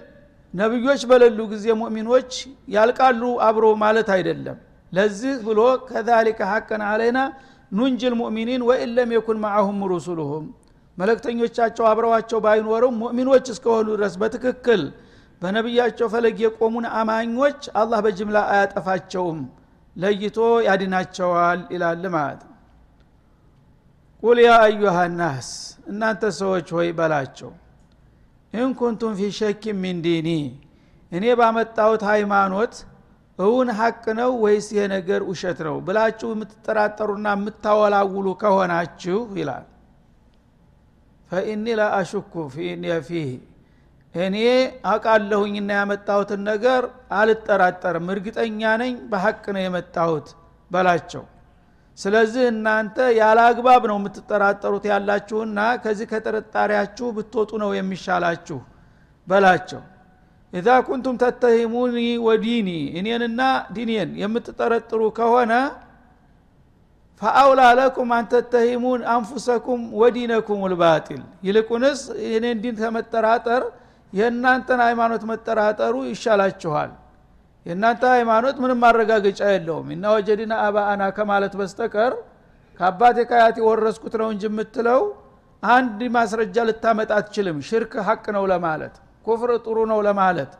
ነብዮች 0.53 1.01
በሌሉ 1.09 1.39
ጊዜ 1.53 1.65
ሙእሚኖች 1.79 2.31
ያልቃሉ 2.75 3.21
አብሮ 3.47 3.65
ማለት 3.83 4.09
አይደለም። 4.15 4.57
ለዚህ 4.93 5.33
ብሎ 5.47 5.59
كذلك 5.87 6.39
حقا 6.51 6.81
علينا 6.89 7.19
ننج 7.71 8.13
المؤمنين 8.19 8.61
وإن 8.67 8.91
لم 8.97 9.09
يكن 9.15 9.37
معهم 9.43 9.79
رسلهم። 9.91 10.45
መልክተኞቻቸው 10.97 11.85
አብረዋቸው 11.89 12.39
ባይኖሩም 12.45 12.95
ሙእሚኖች 13.01 13.45
እስከሆኑ 13.53 13.87
ድረስ 13.95 14.13
በትክክል 14.21 14.81
በነቢያቸው 15.41 16.07
ፈለግ 16.13 16.37
የቆሙን 16.43 16.85
አማኞች 16.99 17.61
አላህ 17.79 17.99
በጅምላ 18.05 18.37
አያጠፋቸውም። 18.51 19.39
ለይቶ 19.95 20.37
ያድናቸዋል 20.67 21.59
ይላል 21.73 22.03
ማለት 22.15 22.41
ነው። 22.43 22.53
قل 24.23 24.37
يا 24.43 24.51
أيها 24.63 24.97
الناس 25.19 25.49
እናንተ 25.91 26.23
ሰዎች 26.39 26.67
ሆይ 26.75 26.89
በላቸው። 26.99 27.51
إن 28.53 28.65
كنتم 28.65 29.13
في 29.17 29.29
شك 29.37 29.63
من 29.81 29.97
ديني 30.05 30.29
እኔ 31.11 31.25
ባመጣሁት 31.39 32.03
ሃይማኖት 32.09 32.73
እውን 33.39 33.69
ሀቅ 33.77 34.03
ነው 34.19 34.31
ወይስ 34.43 34.67
ይሄ 34.75 34.83
ነገር 34.93 35.21
ውሸት 35.29 35.59
ነው 35.67 35.75
ብላችሁ 35.87 36.27
የምትጠራጠሩና 36.33 37.27
የምታወላውሉ 37.35 38.27
ከሆናችሁ 38.41 39.17
ይላል። 39.39 39.65
ፈኢኒ 41.31 41.65
ለአሹኩ 41.79 42.33
ፊህ 42.53 43.29
እኔ 44.15 44.35
አውቃለሁኝና 44.89 45.69
ያመጣሁትን 45.77 46.41
ነገር 46.49 46.83
አልጠራጠርም 47.19 48.05
እርግጠኛ 48.13 48.61
ነኝ 48.81 48.93
በሐቅ 49.11 49.43
ነው 49.55 49.61
የመጣሁት 49.63 50.27
በላቸው። 50.71 51.23
ስለዚህ 51.97 52.43
እናንተ 52.51 52.97
ያለ 53.17 53.39
አግባብ 53.49 53.83
ነው 53.91 53.97
የምትጠራጠሩት 53.99 54.85
ያላችሁና 54.91 55.59
ከዚህ 55.83 56.07
ከጥርጣሬያችሁ 56.11 57.07
ብትወጡ 57.17 57.51
ነው 57.63 57.69
የሚሻላችሁ 57.77 58.59
በላቸው 59.27 59.81
ኢዛ 60.55 60.67
ኩንቱም 60.87 61.15
ተተሂሙኒ 61.21 61.95
ወዲኒ 62.25 62.69
እኔንና 62.99 63.41
ዲኔን 63.75 64.11
የምትጠረጥሩ 64.21 65.01
ከሆነ 65.17 65.53
ፈአውላ 67.21 67.61
ለኩም 67.79 68.09
አንተተሂሙን 68.15 69.01
አንፉሰኩም 69.13 69.81
ወዲነኩም 69.99 70.61
ልባጢል 70.71 71.21
ይልቁንስ 71.47 71.99
እኔን 72.29 72.57
ዲን 72.63 72.75
ከመጠራጠር 72.81 73.63
የእናንተን 74.13 74.79
ሃይማኖት 74.85 75.23
መጠራጠሩ 75.29 75.95
ይሻላችኋል። 76.09 76.91
የእናንተ 77.65 78.03
ሃይማኖት 78.15 78.55
ምንም 78.63 78.79
ማረጋገጫ 78.83 79.41
የለውም። 79.53 79.87
እና 79.95 80.03
ወጀድና 80.15 80.53
አባአና 80.65 81.03
ከማለት 81.17 81.53
በስተቀር 81.59 82.13
ከአባቴ 82.79 83.17
ከአያት 83.29 83.57
የወረስኩት 83.61 84.13
ነው 84.21 84.29
እንጂ 84.33 84.43
የምትለው 84.49 85.01
አንድ 85.63 85.99
ማስረጃ 86.15 86.55
ልታመጣ 86.69 87.11
አትችልም። 87.19 87.57
ሽርክ 87.67 87.93
ሀቅ 88.07 88.25
ነው 88.37 88.43
ለማለት 88.51 88.95
ኩፍር 89.25 89.51
ጥሩ 89.65 89.77
ነው 89.91 89.99
ለማለት። 90.07 90.51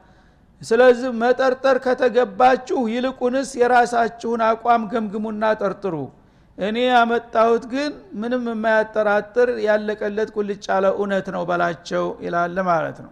ስለዚህ 0.62 1.10
መጠርጠር 1.22 1.78
ከተገባችሁ 1.86 2.80
ይልቁንስ 2.94 3.50
የራሳችሁን 3.62 4.42
አቋም 4.50 4.84
ገምግሙና 4.92 5.44
ጠርጥሩ። 5.62 5.96
እኔ 6.58 6.78
ያመጣሁት 6.90 7.64
ግን 7.74 7.92
ምንም 8.20 8.44
የማያጠራጥር 8.52 9.50
ያለቀለት 9.66 10.30
ቁልጭ 10.36 10.64
ያለ 10.70 10.86
እውነት 10.96 11.28
ነው 11.36 11.44
በላቸው 11.50 12.06
ይላል 12.26 12.58
ማለት 12.70 12.98
ነው። 13.06 13.12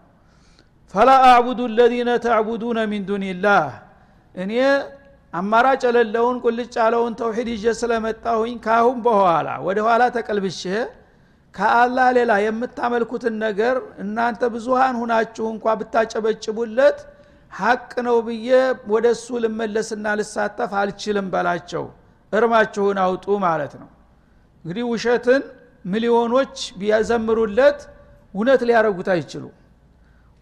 ፈላ 0.94 1.10
አዕቡዱ 1.28 1.60
ለዚነ 1.78 2.10
ተዕቡዱነ 2.26 2.80
ሚን 2.92 3.04
ዱንላህ 3.10 3.66
እኔ 4.36 4.54
አማራጭ 5.34 5.82
የሌለውን 5.88 6.38
ቁልጭ 6.44 6.74
ያለውን 6.82 7.14
ተውሒድ 7.20 7.48
ይዤ 7.54 7.66
ስለመጣሁኝ 7.80 8.56
ካሁን 8.66 8.98
በኋላ 9.06 9.48
ወደ 9.68 9.80
ኋላ 9.88 10.04
ተቀልብሼ 10.18 10.62
ከአላህ 11.56 12.08
ሌላ 12.18 12.32
የምታመልኩትን 12.44 13.36
ነገር 13.44 13.76
እናንተ 14.04 14.42
ብዙሃን 14.54 14.96
ሁናችሁ 15.02 15.46
እንኳ 15.54 15.66
ብታጨበጭቡለት 15.80 17.00
ሀቅ 17.52 17.92
ነው 18.08 18.18
ብዬ 18.28 18.50
ወደ 18.94 19.06
እሱ 19.16 19.28
ልመለስና 19.44 20.06
ልሳተፍ 20.20 20.72
አልችልም 20.82 21.28
በላቸው። 21.34 21.84
እርማችሁን 22.34 22.98
አውጡ 23.04 23.26
ማለት 23.46 23.74
ነው። 23.82 23.90
እንግዲህ 24.66 24.86
ውሸትን 24.92 25.42
ሚሊዮኖች 25.86 26.56
ቢያዘምሩለት 26.80 27.80
እውነት 28.34 28.62
ሊያረጉት 28.70 29.10
አይችሉ 29.16 29.44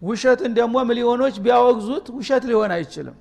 ውሸትን 0.01 0.51
ደግሞ 0.59 0.75
ሚሊዮኖች 0.89 1.35
ቢያወግዙት 1.45 2.05
ውሸት 2.17 2.43
ሊሆን 2.49 2.71
አይችልም። 2.77 3.17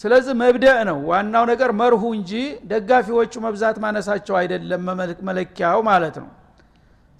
ስለዚህ 0.00 0.34
መብደእ 0.40 0.78
ነው። 0.88 0.98
ዋናው 1.10 1.44
ነገር 1.52 1.70
መርሁ 1.80 2.02
እንጂ 2.16 2.32
ደጋፊዎቹ 2.70 3.32
መብዛት 3.46 3.76
ማነሳቸው 3.84 4.34
አይደለም 4.40 4.84
መለኪያው 5.28 5.80
ማለት 5.90 6.16
ነው 6.22 6.28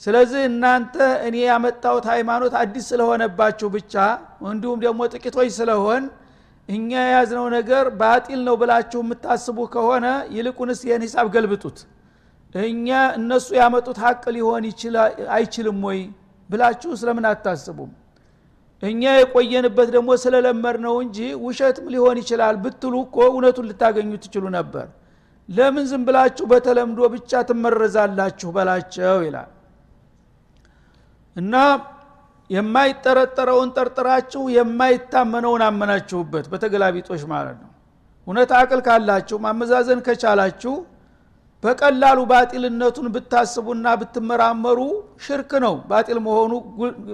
ስለዚህ 0.03 0.41
እናንተ 0.49 0.97
እኔ 1.27 1.37
ያመጣሁት 1.45 2.05
ሃይማኖት 2.13 2.53
አዲስ 2.61 2.85
ስለሆነባችሁ 2.93 3.69
ብቻ 3.77 3.95
እንዲሁም 4.51 4.79
ደግሞ 4.85 5.01
ጥቂቶች 5.15 5.49
ስለሆን 5.57 6.03
እኛ 6.69 6.91
የያዝነው 7.03 7.47
ነገር 7.57 7.85
ባጢል 8.01 8.41
ነው 8.49 8.57
ብላችሁ 8.61 9.01
የምታስቡ 9.05 9.59
ከሆነ 9.75 10.07
ይልቁንስ 10.37 10.81
ይህን 10.89 11.05
ሂሳብ 11.07 11.27
ገልብጡት። 11.37 11.79
እኛ 12.55 12.89
እነሱ 13.19 13.49
ያመጡት 13.61 13.99
ሀቅ 14.05 14.23
ሊሆን 14.37 14.65
አይችልም 15.37 15.81
ወይ 15.89 15.99
ብላችሁ 16.51 16.91
ስለምን 17.01 17.27
አታስቡም? 17.31 17.91
እኛ 18.83 19.03
የቆየንበት 19.17 19.89
ደግሞ 19.95 20.11
ስለለመድ 20.23 20.77
ነው 20.85 20.95
እንጂ 21.05 21.19
ውሸትም 21.45 21.87
ሊሆን 21.95 22.17
ይችላል 22.23 22.57
ብትሉ 22.65 22.95
እኮ 23.07 23.17
እውነቱን 23.31 23.67
ልታገኙ 23.71 24.11
ትችሉ 24.25 24.45
ነበር። 24.59 24.87
ለምን 25.49 25.85
ዝም 25.91 26.03
ብላችሁ 26.09 26.45
በተለምዶ 26.53 27.01
ብቻ 27.15 27.41
ትመረዛላችሁ 27.49 28.49
በላቸው 28.57 29.17
ይላል 29.27 29.51
እና 31.39 31.55
የማይጠረጠረውን 32.51 33.71
ጠርጥራችሁ 33.77 34.43
የማይታመነውን 34.55 35.63
አመናችሁበት 35.67 36.47
በተገላቢጦች 36.53 37.23
ማለት 37.33 37.57
ነው። 37.63 37.71
እውነት 38.27 38.51
አቅል 38.59 38.81
ካላችሁ 38.87 39.37
ማመዛዘን 39.45 40.01
ከቻላችሁ 40.07 40.73
በቀላሉ 41.63 42.19
ባጢልነቱን 42.31 43.07
ብታስቡና 43.15 43.87
ብትመራመሩ 44.01 44.81
ሽርክ 45.25 45.53
ነው። 45.65 45.75
ባጢል 45.91 46.19
መሆኑ 46.27 46.53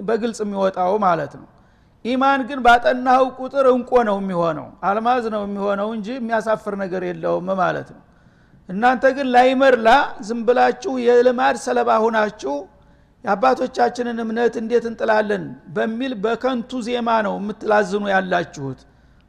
በግልጽ 0.09 0.39
የሚወጣው 0.45 0.95
ማለት 1.05 1.33
ነው። 1.39 1.47
ኢማን 2.05 2.41
ግን 2.49 2.59
ባጠናው 2.65 3.23
ቁጥር 3.39 3.67
እንቆ 3.71 3.91
ነው 4.09 4.17
የሚሆነው 4.21 4.67
አልማዝ 4.89 5.23
ነው 5.35 5.41
የሚሆነው 5.47 5.89
እንጂ 5.95 6.07
የሚያሳፍር 6.17 6.73
ነገር 6.83 7.03
የለውም 7.07 7.47
ማለት 7.61 7.87
ነው። 7.95 8.01
እናንተ 8.69 9.05
ግን 9.17 9.27
ላይመርላ 9.35 9.89
ዝም 10.27 10.39
ብላችሁ 10.47 10.93
የልማድ 11.05 11.57
ሰለባ 11.65 11.89
ሁናችሁ 12.03 12.53
የአባቶቻችንን 13.25 14.17
እምነት 14.23 14.55
እንዴት 14.61 14.85
እንጥላለን 14.89 15.43
በሚል 15.75 16.13
በከንቱ 16.23 16.81
ዜማ 16.87 17.09
ነው 17.27 17.35
የምትላዝኑ 17.39 18.03
ያላችሁት። 18.13 18.81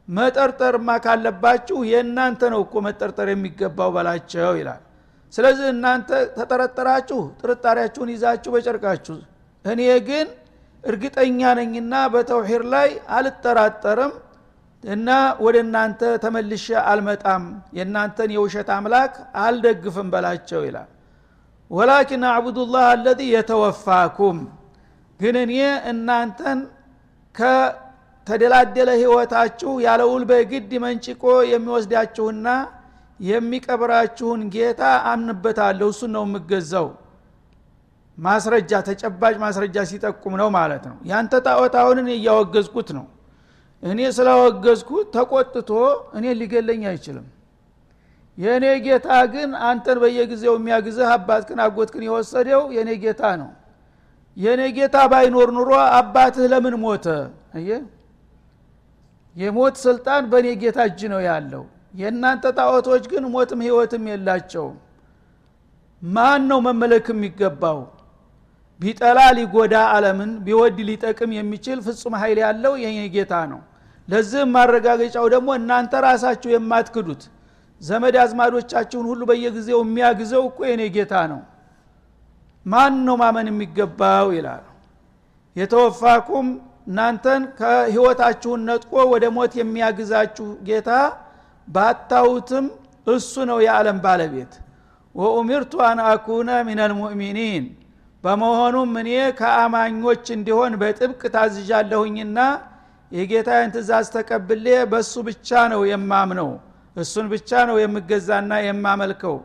መጠርጠርማ 0.09 0.89
ካለባችሁ 1.05 1.79
የእናንተ 1.91 2.43
ነው 2.53 2.61
እኮ 2.67 2.75
መጠርጠር 2.87 3.29
የሚገባው 3.33 3.91
በላቸው 3.97 4.53
ይላል። 4.61 4.83
ስለዚህ 5.33 5.67
እናንተ 5.75 6.09
ተጠረጠራችሁ 6.37 7.21
ጥርጣሪያችሁን 7.41 8.11
ይዛችሁ 8.15 8.51
በጨርቃችሁ። 8.55 9.17
እኔ 9.65 9.81
ግን 10.09 10.27
እርግጠኛ 10.85 11.41
ነኝና 11.59 11.95
በተውሂድ 12.13 12.65
ላይ 12.75 12.89
አልጠራጠርም 13.17 14.13
እና 14.85 15.09
ወደ 15.45 15.57
እናንተ 15.65 16.03
ተመልሼ 16.25 16.67
አልመጣም። 16.91 17.45
የእናንተን 17.79 18.31
የውሸት 18.37 18.69
አምላክ 18.77 19.15
አልደግፍም 19.45 20.11
በላቸው 20.13 20.61
ይላል 20.69 20.91
ወላኪን 21.71 22.25
አዕቡዱላህ 22.31 22.85
አለዚ 22.91 23.21
የተወፋኩም። 23.31 24.39
ግን 25.21 25.37
እኔ 25.43 25.53
እናንተን 25.91 26.59
ከተደላደለ 27.35 28.91
ህይወታችሁ 29.01 29.73
ያለ 29.87 30.03
ውል 30.11 30.25
በግድ 30.31 30.71
መንጭቆ 30.85 31.23
የሚወስዳችሁና 31.53 32.47
የሚቀብራችሁን 33.21 34.41
ጌታ 34.55 34.83
አምንበታለሁ። 35.11 35.89
እሱን 35.95 36.11
ነው 36.17 36.25
የምገዛው። 36.27 36.89
ማስረጃ 38.19 38.73
ተጨባጭ 38.89 39.35
ማስረጃ 39.45 39.77
ሲጠቁም 39.91 40.35
ነው 40.41 40.49
ማለት 40.57 40.85
ነው። 40.91 40.97
ያንተ 41.11 41.33
ጣዖት 41.47 41.75
አሁንን 41.81 42.07
እያወገዝኩት 42.15 42.89
ነው። 42.99 43.07
እኔ 43.83 44.01
ስላወገዝኩት 44.17 45.07
ተቆጥቶ 45.17 45.71
እኔ 46.19 46.25
ሊገለኝ 46.41 46.83
አይችልም 46.93 47.27
የእኔ 48.39 48.65
ጌታ 48.87 49.09
ግን 49.33 49.51
አንተን 49.69 49.99
በየጊዜው 50.03 50.55
የሚያግዝህ 50.59 51.09
አባትክን 51.15 51.59
አጎትክን 51.65 52.03
የወሰደው 52.07 52.63
የእኔ 52.77 52.91
ጌታ 53.05 53.23
ነው። 53.41 53.51
የእኔ 54.37 54.63
ጌታ 54.79 54.97
ባይኖር 55.13 55.51
ኑሮ 55.57 55.71
አባትህ 55.99 56.45
ለምን 56.53 56.75
ሞተ? 56.83 57.07
እየ 57.59 57.71
የሞት 59.37 59.77
ስልጣን 59.85 60.23
በእኔ 60.33 60.49
ጌታ 60.63 60.79
እጅ 60.89 61.01
ነው 61.13 61.21
ያለው። 61.29 61.65
የእናንተ 61.95 62.45
ጣዖቶች 62.59 63.05
ግን 63.13 63.25
ሞትም 63.35 63.61
ህይወትም 63.67 64.05
የላቸውም። 64.11 64.77
ማን 66.03 66.43
ነው 66.51 66.59
መመለክ 66.67 67.07
የሚገባው? 67.13 67.79
ቢጠላ 68.81 69.19
ሊጎዳ 69.39 69.75
አለምን 69.95 70.31
ቢወድ 70.47 70.79
ሊጠቅም 70.89 71.31
የሚችል 71.37 71.79
ፍጹም 71.87 72.15
ኃይል 72.23 72.39
ያለው 72.45 72.73
የኔ 72.83 72.99
ጌታ 73.15 73.35
ነው። 73.53 73.61
ለዚህም 74.09 74.51
ማረጋገጫው 74.57 75.27
ደግሞ 75.35 75.49
እናንተ 75.61 75.93
ራሳችሁ 76.07 76.51
የማትክዱት 76.53 77.23
ዘመድ 77.81 78.15
አዝማዶቻችሁን 78.23 79.07
ሁሉ 79.11 79.23
በየጊዜው 79.31 79.81
የሚያግዘው 79.85 80.43
እኮ 80.49 80.59
የኔ 80.69 80.83
ጌታ 80.95 81.15
ነው። 81.33 81.41
ማን 82.67 82.95
ነው 83.07 83.17
ማመን 83.23 83.49
የሚገባው? 83.51 84.29
ይላል 84.37 84.65
የተወፋኩም 85.57 86.47
እናንተን 86.89 87.43
ከህይወታችሁን 87.59 88.61
ነጥቆ 88.69 88.93
ወደ 89.13 89.25
ሞት 89.37 89.53
የሚያግዛችሁ 89.61 90.47
ጌታ 90.69 90.91
ባታውትም 91.69 92.67
እሱ 93.07 93.33
ነው 93.51 93.59
የዓለም 93.65 93.99
ባለቤት። 94.05 94.53
ወኡሚርቱ 95.15 95.73
አን 95.87 95.99
አኩነ 96.09 96.51
ሚን 96.69 96.81
አልሙእሚኒን 96.85 97.65
በመሆኑም 98.25 98.93
እኔ 99.01 99.11
ከአማኞች 99.39 100.25
እንዲሆን 100.37 100.73
በጥብቅ 100.81 101.23
ታዝዣለሁኝና 101.35 102.39
የጌታዬን 103.13 103.73
ትእዛዝ 103.75 104.07
ተቀብሌ 104.15 104.67
በእሱ 104.93 105.15
ብቻ 105.29 105.59
ነው 105.73 105.83
የማምነው 105.91 106.51
እሱን 106.97 107.27
ብቻ 107.33 107.51
ነው 107.69 107.77
የምገዛና 107.81 108.53
የማመልከው። 108.67 109.37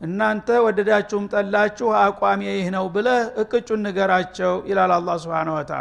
እናንተ 0.00 0.48
ወደዳችሁም 0.64 1.24
ጠላችሁ 1.32 1.88
አቋም 2.00 2.40
ይህ 2.46 2.66
ነው 2.74 2.84
ብለህ 2.94 3.22
እቅጩን 3.42 3.80
ንገራቸው 3.86 4.52
ይላል 4.70 4.92
አላ 4.96 5.16
ስብን 5.22 5.48
ወተላ 5.54 5.80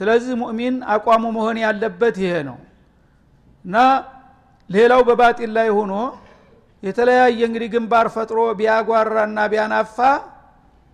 ስለዚህ 0.00 0.32
ሙእሚን 0.40 0.76
አቋሙ 0.94 1.24
መሆን 1.36 1.58
ያለበት 1.64 2.16
ይሄ 2.22 2.32
ነው። 2.48 2.58
እና 3.64 3.76
ሌላው 4.70 5.00
በባጢል 5.08 5.50
ላይ 5.56 5.68
ሆኖ 5.76 5.92
የተለያየ 6.82 7.40
እንግዲህ 7.48 7.68
ግንባር 7.74 8.06
ፈጥሮ 8.14 8.38
ቢያጓራና 8.58 9.38
ቢያናፋ 9.52 9.96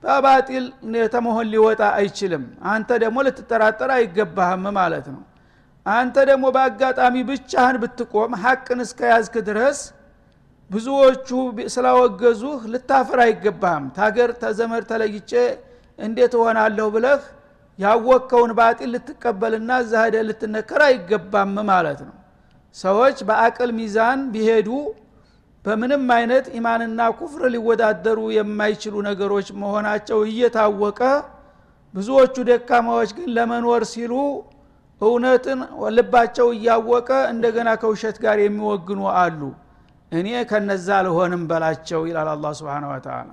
በባጢል 0.05 0.65
የተመሆን 0.99 1.47
ሊወጣ 1.53 1.83
አይችልም። 1.99 2.45
አንተ 2.71 2.91
ደግሞ 3.03 3.19
ልትጠራጠር 3.27 3.91
አይገባህም 3.97 4.65
ማለት 4.79 5.07
ነው 5.15 5.23
አንተ 5.87 6.17
ደግሞ 6.29 6.45
በአጋጣሚ 6.55 7.15
ብቻህን 7.29 7.77
ብትቆም 7.83 8.33
ሀቅን 8.43 8.81
እስከ 8.85 9.01
ያዝክ 9.13 9.35
ድረስ 9.49 9.79
ብዙዎቹ 10.71 11.29
ስላወገዙህ 11.75 12.61
ልታፍር 12.73 13.21
አይገባህም። 13.25 13.87
ታገር 13.97 14.31
ተዘመድ 14.43 14.85
ተለይቼ 14.91 15.33
እንዴት 15.99 16.33
እሆናለሁ 16.39 16.87
ብለህ 16.95 17.23
ያወከውን 17.79 18.53
ባጢል 18.59 18.91
ልትቀበልና 18.95 19.71
እዛ 19.85 19.95
ልትነከር 20.29 20.83
አይገባም 20.87 21.55
ማለት 21.71 22.01
ነው። 22.07 22.15
ሰዎች 22.77 23.17
በአቅል 23.29 23.71
ሚዛን 23.79 24.21
ቢሄዱ 24.35 24.69
በምንም 25.65 26.05
አይነት 26.15 26.47
ኢማንና 26.59 27.01
ኩፍር 27.19 27.43
ሊወዳደሩ 27.55 28.19
የማይችሉ 28.37 28.95
ነገሮች 29.09 29.49
መሆናቸው 29.61 30.19
እየታወቀ 30.31 31.01
ብዙዎቹ 31.95 32.35
ደካማዎች 32.49 33.11
ግን 33.17 33.29
ለመኖር 33.37 33.83
ሲሉ 33.93 34.13
እውነትን 35.03 35.61
ልባቸው 35.97 36.49
እያወቀ 36.57 37.11
እንደገና 37.33 37.69
ከውሸት 37.83 38.17
ጋር 38.25 38.39
የሚወግኑ 38.43 39.01
አሉ። 39.19 39.41
እኔ 40.13 40.29
ከነዛ 40.51 40.89
ልሆንም 41.07 41.43
በላቸው 41.51 42.01
ይላል 42.09 42.29
አላ 42.33 42.47
ስብን 42.59 42.85
ወተላ 42.91 43.29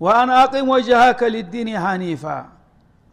ወአን 0.00 0.30
አቂም 0.36 0.68
ወጀሃከ 0.74 1.20
ሊዲን 1.34 1.68
ሐኒፋ 1.84 2.24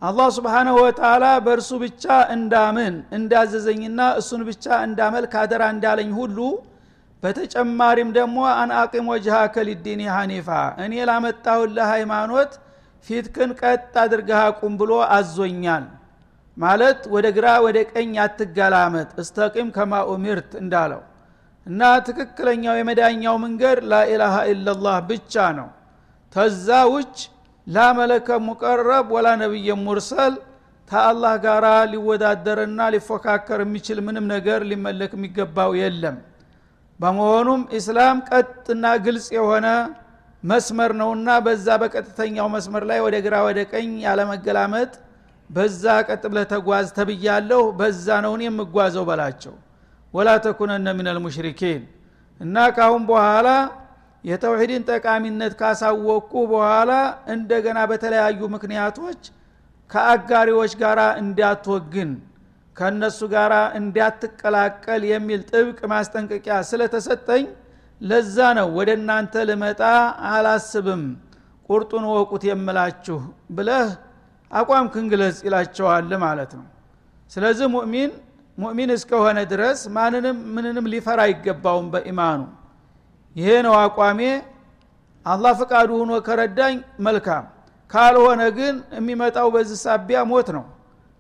አላህ 0.02 0.28
ስብሓናሁ 0.36 0.76
ወተላ 0.84 1.26
በእርሱ 1.46 1.72
ብቻ 1.84 2.04
እንዳምን 2.36 2.94
እንዳዘዘኝና 3.18 4.00
እሱን 4.22 4.42
ብቻ 4.48 4.66
እንዳመልክ 4.88 5.34
አደራ 5.42 5.64
እንዳለኝ 5.76 6.10
ሁሉ 6.20 6.38
በተጨማሪም 7.24 8.10
ደግሞ 8.16 8.38
አንአቂም 8.56 9.10
ወጅሃከ 9.12 9.56
ሊዲን 9.68 10.02
ሐኒፋ 10.16 10.48
እኔ 10.86 10.94
ላመጣሁልህ 11.10 11.88
ሃይማኖት 11.94 12.54
ፊትክን 13.08 13.52
ቀጥ 13.62 13.94
አድርገህ 14.04 14.40
አቁም 14.48 14.74
ብሎ 14.82 14.92
አዞኛል 15.16 15.86
ማለት 16.58 17.02
ወደ 17.14 17.28
ግራ 17.36 17.48
ወደ 17.66 17.78
ቀኝ 17.92 18.14
አትገላመጥ 18.24 19.10
እስተቂም 19.24 19.70
ከማ 19.76 20.02
ኡሚርት 20.12 20.52
እንዳለው 20.62 21.02
እና 21.68 21.82
ትክክለኛው 22.08 22.76
የመዳኛው 22.78 23.36
መንገድ 23.44 23.80
ላኢላሃ 23.92 24.36
ኢላላህ 24.52 24.96
ብቻ 25.10 25.44
ነው። 25.60 25.68
ተዛ 26.36 26.68
ውጭ 26.94 27.18
ላመለከ 27.68 28.28
ሙቀረብ 28.48 29.08
ወላ 29.16 29.28
ነቢየ 29.42 29.76
ሙርሰል 29.84 30.34
ከአላህ 30.92 31.34
ጋር 31.44 31.66
ሊወዳደርና 31.92 32.80
ሊፎካከር 32.94 33.60
የሚችል 33.66 34.00
ምንም 34.08 34.26
ነገር 34.34 34.62
ሊመለክ 34.72 35.12
የሚገባው 35.18 35.72
የለም። 35.82 36.18
በመሆኑም 37.00 37.62
ኢስላም 37.78 38.18
ቀጥና 38.30 38.86
ግልጽ 39.06 39.28
የሆነ 39.38 39.68
መስመር 40.44 40.92
ነውና 41.00 41.30
በዛ 41.46 41.68
በቀጥተኛው 41.82 42.48
መስመር 42.56 42.84
ላይ 42.90 43.00
ወደ 43.06 43.16
ግራ 43.26 43.36
ወደ 43.48 43.60
ቀኝ 43.72 43.90
ያለመገላመጥ 44.06 44.92
በዛ 45.52 45.84
ቀጥ 46.08 46.24
ብለህ 46.32 46.46
ተጓዝ 46.52 46.88
ተብያለሁ 46.98 47.62
በዛ 47.80 48.08
ነውን 48.26 48.42
የምጓዘው 48.46 49.06
በላቸው። 49.10 49.56
ወላ 50.14 50.30
ተኩነነ 50.46 50.88
ምን 50.98 51.08
አልሙሽሪኪን 51.12 51.82
እና 52.42 52.56
ካሁን 52.76 53.04
በኋላ 53.10 53.50
የተውሂድን 54.24 54.84
ጠቃሚነት 54.90 55.54
ካሳወቅኩ 55.60 56.34
በኋላ 56.52 56.92
እንደገና 57.34 57.80
በተለያዩ 57.92 58.42
ምክንያቶች 58.56 59.22
ከአጋሪዎች 59.90 60.74
ጋር 60.82 61.00
እንዳትወግን 61.22 62.12
ከእነሱ 62.76 63.20
ጋር 63.34 63.52
እንዳትቀላቀል 63.80 65.02
የሚል 65.10 65.42
ጥብቅ 65.50 65.80
ማስጠንቀቂያ 65.94 66.56
ስለተሰጠኝ 66.70 67.44
ለዛ 68.02 68.38
ነው 68.58 68.68
ወደ 68.78 68.90
እናንተ 69.00 69.44
ልመጣ። 69.50 69.82
አላስብም። 70.30 71.04
ቁርጡን 71.70 72.06
ወቁት 72.14 72.44
የምላችሁ 72.50 73.20
ብለህ 73.58 73.90
አቋም 74.52 74.88
ክንግለጽ 74.94 75.38
ይላቸዋል 75.48 76.12
ማለት 76.24 76.52
ነው። 76.60 76.66
ስለዚህ 77.32 77.68
ሙእሚን 77.76 78.12
ሙእሚን 78.58 78.90
እስከሆነ 78.96 79.40
ድረስ 79.52 79.80
ማንንም 79.96 80.38
ምንንም 80.56 80.86
ሊፈራ 80.94 81.20
አይገባውም 81.28 81.88
በኢማኑ። 81.94 82.42
ይሄ 83.36 83.50
ነው 83.68 83.76
አቋሜ። 83.84 84.20
አላህ 85.26 85.52
ፍቃዱ 85.60 85.90
ሆኖ 86.00 86.12
ከረዳኝ 86.28 86.76
መልካም 87.08 87.44
ካልሆነ 87.92 88.42
ግን 88.58 88.76
የሚመጣው 88.98 89.48
በዚህ 89.56 89.78
ሳቢያ 89.86 90.20
ሞት 90.32 90.48
ነው። 90.58 90.66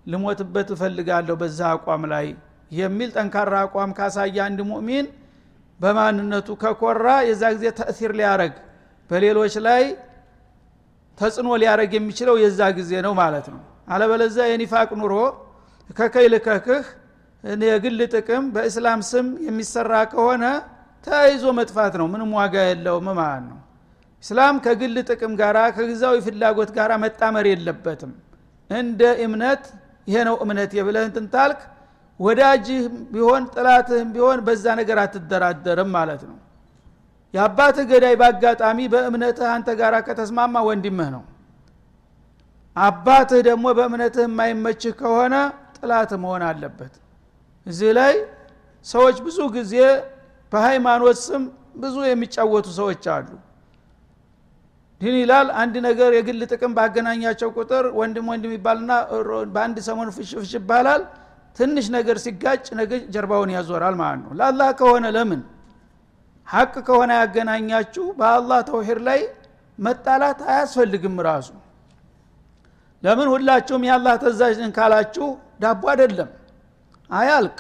ልሞትበት 0.06 0.70
እፈልጋለሁ 0.76 1.36
በዛ 1.41 1.60
አቋም 1.76 2.04
ላይ 2.13 2.28
የሚል 2.72 3.10
ጠንካራ 3.15 3.54
አቋም 3.65 3.91
ካሳየ 3.98 4.38
አንድ 4.46 4.60
ሙእሚን 4.70 5.08
በማንነቱ 5.80 6.50
ከኮራ 6.62 7.08
የዛ 7.30 7.44
ጊዜ 7.56 7.65
ተእሲር 7.80 8.12
ሊያረግ 8.20 8.54
በሌሎች 9.10 9.56
ላይ 9.67 9.84
ተጽዕኖ 11.22 11.50
ሊያረግ 11.62 11.92
የሚችለው 11.98 12.36
የዛ 12.44 12.60
ጊዜ 12.78 12.92
ነው 13.06 13.14
ማለት 13.20 13.48
ነው። 13.54 13.62
አለበለዛ 13.94 14.38
የኒፋቅ 14.50 14.90
ኑሮ 15.00 15.14
ከከይ 15.90 16.28
ልከክህ 16.34 16.86
የግል 17.66 18.00
ጥቅም 18.14 18.44
በእስላም 18.56 19.00
ስም 19.10 19.28
የሚሰራ 19.48 19.94
ከሆነ 20.12 20.44
ተያይዞ 21.04 21.46
መጥፋት 21.60 21.94
ነው። 22.02 22.08
ምንም 22.14 22.32
ዋጋ 22.40 22.56
የለውም 22.68 23.08
ማለት 23.20 23.44
ነው። 23.50 23.58
እስላም 24.24 24.56
ከግል 24.66 24.96
ጥቅም 25.10 25.32
ጋራ 25.40 25.60
ከጊዜያዊ 25.76 26.18
ፍላጎት 26.26 26.72
ጋር 26.78 26.92
መጣመር 27.04 27.46
የለበትም። 27.52 28.12
እንደ 28.70 29.02
እምነት 29.26 29.64
ይሄ 30.08 30.18
ነው 30.28 30.36
እምነት 30.44 30.72
የብለህ 30.78 31.04
እንትን 31.10 31.26
ታልክ 31.34 31.62
ወዳጅህ 32.20 32.84
ቢሆን 33.14 33.44
ጥላትህም 33.54 34.10
ቢሆን 34.16 34.40
በዛ 34.48 34.66
ነገር 34.80 34.98
አትደራደርም 35.04 35.90
ማለት 35.98 36.22
ነው 36.30 36.38
የአባትህ 37.34 37.86
ገዳይ 37.91 38.15
በአጋጣሚ 38.22 38.80
በእምነትህ 38.94 39.48
አንተ 39.54 39.70
ጋር 39.80 39.94
ከተስማማ 40.08 40.56
ወንድምህ 40.67 41.10
ነው። 41.15 41.24
አባትህ 42.76 43.39
ደግሞ 43.48 43.65
በእምነትህ 43.78 44.26
የማይመችህ 44.28 44.94
ከሆነ 45.00 45.36
ጥላትህ 45.78 46.20
መሆን 46.24 46.44
አለበት። 46.50 46.94
እዚህ 47.65 47.91
ላይ 47.98 48.13
ሰዎች 48.86 49.17
ብዙ 49.26 49.39
ጊዜ 49.56 49.74
በሃይማኖት 50.52 51.17
ስም 51.26 51.44
ብዙ 51.76 51.96
የሚጫወቱ 52.08 52.67
ሰዎች 52.80 53.04
አሉ። 53.15 53.30
ድን 55.02 55.15
ይላል 55.22 55.48
አንድ 55.62 55.76
ነገር 55.88 56.12
የግል 56.17 56.41
ጥቅም 56.52 56.72
ባገናኛቸው 56.78 57.50
ቁጥር 57.58 57.86
ወንድም 58.00 58.26
ወንድም 58.32 58.52
ይባልና 58.56 58.91
በአንድ 59.54 59.78
ሰሞን 59.88 60.10
ፍሽፍሽ 60.17 60.52
ይባላል። 60.58 61.04
ትንሽ 61.56 61.86
ነገር 61.96 62.17
ሲጋጭ 62.26 62.65
ነገ 62.80 62.91
ጀርባውን 63.13 63.50
ያዞራል 63.56 63.96
ማለት 64.02 64.22
ነው። 64.26 64.32
ለአላህ 64.39 64.70
ከሆነ 64.80 65.06
ለምን 65.15 65.41
ሀቅ 66.52 66.74
ከሆነ 66.88 67.12
ያገናኛችሁ 67.22 68.06
በአላህ 68.20 68.60
ተውሂድ 68.70 69.00
ላይ 69.08 69.20
መጣላት 69.80 70.40
አያስፈልግም 70.48 71.16
ራሱ። 71.28 71.50
ለምን? 73.04 73.28
ሁላችሁም 73.34 73.84
የአላህ 73.88 74.16
ተዛዥን 74.24 74.72
ካላችሁ 74.78 75.28
ዳቦ 75.62 75.84
አይደለም። 75.94 76.30
አያልቅ። 77.10 77.58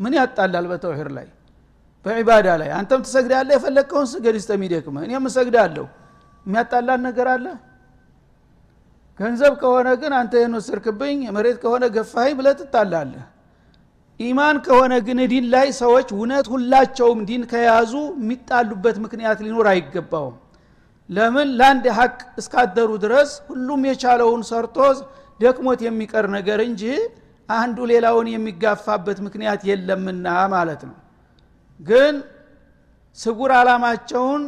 ምን 0.00 0.12
ያጣላል 0.18 0.66
በተውሂድ 0.72 1.08
ላይ? 1.16 1.26
በዒባዳ 2.04 2.46
ላይ። 2.60 2.70
አንተም 2.76 3.00
ትሰግዳለህ 3.06 3.54
የፈለግከውን 3.56 4.06
ስገድ 4.12 4.36
ስተሚደክመ 4.44 4.96
እኔም 5.06 5.24
እሰግዳለሁ። 5.30 5.86
የሚያጣላን 6.46 7.00
ነገር 7.08 7.28
አለ? 7.34 7.46
ገንዘብ 9.18 9.52
ከሆነ 9.62 9.88
ግን 10.00 10.12
አንተ 10.18 10.32
ይህን 10.40 10.54
ወሰድክብኝ 10.58 11.18
መሬት 11.36 11.58
ከሆነ 11.62 11.84
ገፋኝ 11.96 12.32
ብለ 12.38 12.48
ትጣላለህ 12.60 13.24
ኢማን 14.20 14.56
ከሆነ 14.64 14.92
ግን 15.06 15.18
ዲን 15.30 15.46
ላይ 15.54 15.68
ሰዎች 15.80 16.08
እውነት 16.14 16.46
ሁላቸውም 16.52 17.20
ዲን 17.28 17.42
ከያዙ 17.50 17.92
የሚጣሉበት 18.16 18.96
ምክንያት 19.04 19.38
ሊኖር 19.44 19.66
አይገባውም። 19.72 20.36
ለምን? 21.08 21.48
ለአንድ 21.58 21.84
ሀቅ 21.98 22.18
እስካደሩ 22.40 22.90
ድረስ 23.04 23.30
ሁሉም 23.48 23.80
የቻለውን 23.88 24.42
ሰርቶ 24.50 24.76
ደክሞት 25.40 25.80
የሚቀር 25.86 26.26
ነገር 26.36 26.60
እንጂ 26.66 26.82
አንዱ 27.48 27.78
ሌላውን 27.92 28.26
የሚጋፋበት 28.32 29.18
ምክንያት 29.26 29.60
የለምና 29.70 30.26
ማለት 30.54 30.82
ነው። 30.88 30.96
ግን 31.80 32.14
ስጉር 33.18 33.52
አላማቸውን 33.60 34.42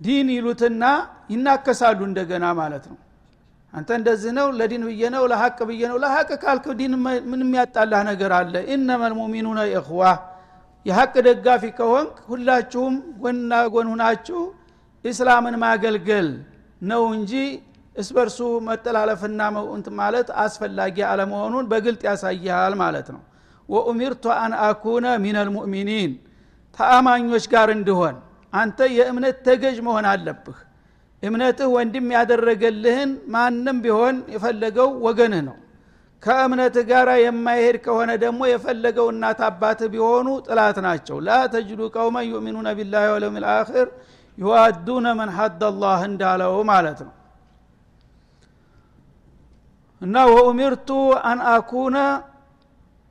ዲን 0.00 0.28
ይሉትና 0.36 0.84
ይናከሳሉ 1.32 2.00
እንደገና 2.08 2.46
ማለት 2.60 2.84
ነው 2.90 2.98
አንተ 3.76 3.90
እንደዚህ 3.98 4.32
ነው 4.36 4.46
ለዲን 4.58 4.82
ብዬ 4.88 5.02
ነው 5.14 5.24
ለሀቅ 5.30 5.58
ብዬ 5.68 5.82
ነው። 5.90 5.96
ለሀቅ 6.02 6.28
ካልክ 6.42 6.66
ዲን 6.78 6.92
ምን 7.30 7.40
የሚያጣላህ 7.44 8.00
ነገር 8.10 8.32
አለ። 8.38 8.54
ኢነመ 8.72 9.02
ልሙሚኑነ 9.12 9.58
ኢኽዋ። 9.72 10.02
የሀቅ 10.86 11.14
ደጋፊ 11.26 11.64
ከሆንክ 11.78 12.16
ሁላችሁም 12.30 12.94
ጎንና 13.22 13.52
ጎን 13.74 13.88
ሁናችሁ 13.92 14.40
ኢስላምን 15.04 15.56
ማገልገል 15.62 16.28
ነው 16.82 17.02
እንጂ 17.16 17.32
እስበርሱ 17.96 18.38
መጠላለፍና 18.66 19.40
መውንት 19.56 19.86
ማለት 20.00 20.28
አስፈላጊ 20.42 20.96
አለመሆኑን 21.10 21.66
በግልጥ 21.70 22.02
ያሳይሃል 22.08 22.74
ማለት 22.82 23.08
ነው። 23.14 23.22
ወኡሚርቱ 23.68 24.24
አን 24.36 24.52
አኩነ 24.66 25.06
ሚን 25.24 25.36
አልሙእሚኒን 25.42 26.12
ተአማኞች 26.78 27.44
ጋር 27.54 27.68
እንድሆን። 27.76 28.16
አንተ 28.52 28.78
የእምነት 28.96 29.36
ተገዥ 29.46 29.78
መሆን 29.86 30.06
አለብህ 30.10 30.58
እምነትህ 31.26 31.68
ወንድም 31.74 32.06
ያደረገልህን 32.14 33.10
ማንም 33.34 33.78
ቢሆን 33.84 34.16
የፈለገው 34.34 34.88
ወገንህ 35.06 35.42
ነው። 35.48 35.56
ከእምነትህ 36.22 36.84
ጋር 36.90 37.08
የማይሄድ 37.22 37.76
ከሆነ 37.84 38.10
ደግሞ 38.22 38.40
የፈለገው 38.50 39.06
እናት 39.12 39.40
አባትህ 39.48 39.88
ቢሆኑ 39.94 40.28
ጥላት 40.46 40.78
ናቸው። 40.86 41.16
ላ 41.26 41.36
ተጅዱ 41.52 41.80
ቀውመን 41.94 42.26
ዩእሚኑነ 42.30 42.68
ቢላህ 42.78 43.04
ወለውም 43.14 43.36
ልአክር 43.44 43.88
ዩዋዱነ 44.38 45.06
መን 45.18 45.30
ሀደ 45.36 45.62
እንዳለው 46.06 46.54
ማለት 46.70 46.98
ነው። 47.06 47.12
እና 50.02 50.16
ወኡሚርቱ 50.30 50.88
አን 51.24 51.38
አኩነ 51.52 51.96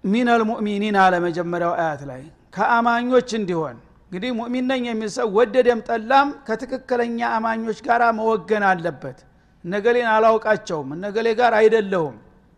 ሚን 0.04 0.28
አልሙእሚኒን 0.34 0.95
አለ 1.04 1.13
መጀመሪያው 1.25 1.73
አያት 1.78 2.01
ላይ 2.10 2.21
ከአማኞች 2.56 3.30
እንዲሆን 3.39 3.78
እንግዲህ 4.12 4.32
ሙእሚን 4.39 4.65
ነኝ 4.72 4.84
የሚል 4.89 5.10
ሰው 5.15 5.28
ወደደም 5.38 5.80
ጠላም 5.88 6.28
ከትክክለኛ 6.48 7.20
አማኞች 7.38 7.80
ጋር 7.88 8.02
መወገን 8.18 8.63
አለበት። 8.70 9.18
እነገሌን 9.63 10.10
አላውቃቸውም 10.13 10.89
እነገሌ 10.96 11.28
ጋር 11.39 11.54
አይደለሁም 11.60 12.15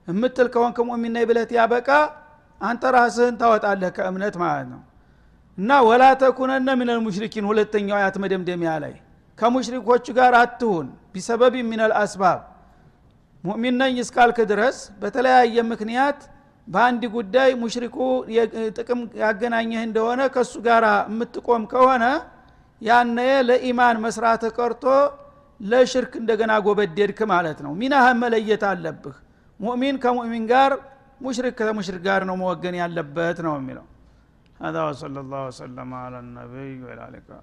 የምትል 0.07 0.47
ከሆንክ 0.53 0.77
ሙእሚን 0.89 1.13
ነኝ 1.15 1.25
ብለት 1.29 1.49
ያበቃ 1.57 1.89
አንተ 2.61 2.83
ራስህን 2.95 3.35
ታወጣለህ 3.41 3.91
ከእምነት 3.97 4.35
ማለት 4.43 4.67
ነው። 4.73 4.81
እና 5.57 5.71
ወላ 5.87 6.03
ተኩነነ 6.21 6.69
ምን 6.79 6.89
ልሙሽሪኪን 6.91 7.45
ሁለተኛው 7.49 7.95
አያት 7.99 8.15
መደምደሚያ 8.23 8.71
ላይ 8.83 8.93
ከሙሽሪኮቹ 9.39 10.05
ጋር 10.19 10.33
አትሁን 10.41 10.87
ቢሰበብ 11.13 11.55
ሚነል 11.69 11.93
አስባብ። 12.01 12.39
ሙእሚን 13.43 13.75
ነኝ 13.81 13.95
እስካልክ 14.03 14.37
ድረስ 14.51 14.77
በተለያየ 15.01 15.57
ምክንያት 15.71 16.19
በአንድ 16.68 17.02
ጉዳይ 17.16 17.50
ሙሽሪኩ 17.62 17.96
ጥቅም 18.76 19.00
ያገናኘህ 19.22 19.80
እንደሆነ 19.88 20.20
ከእሱ 20.34 20.54
ጋር 20.68 20.84
የምትቆም 21.10 21.62
ከሆነ 21.72 22.04
ያነ 22.82 23.18
ለኢማን 23.48 23.96
መስራት 24.06 24.44
ቀርቶ 24.56 24.84
ለሽርክ 25.60 26.12
እንደገና 26.20 26.52
ጎበደድክ 26.66 27.20
ማለት 27.34 27.58
ነው 27.66 27.72
ሚናህን 27.80 28.18
መለየት 28.24 28.62
አለብህ 28.70 29.16
ሙእሚን 29.60 29.96
ከሙእሚን 30.04 30.44
ጋር 30.52 30.72
ሙሽሪክ 31.26 31.56
ከሙሽሪክ 31.60 32.02
ጋር 32.08 32.22
ነው 32.30 32.36
መወገን 32.42 32.76
ያለበት 32.82 33.40
ነው 33.48 33.54
የሚለው 33.60 33.86
هذا 34.60 34.80
وصلى 34.88 35.18
الله 35.24 35.42
وسلم 35.50 35.88
على 35.94 36.18
النبي 36.24 36.72
وعلى 36.84 37.02
اله 37.08 37.38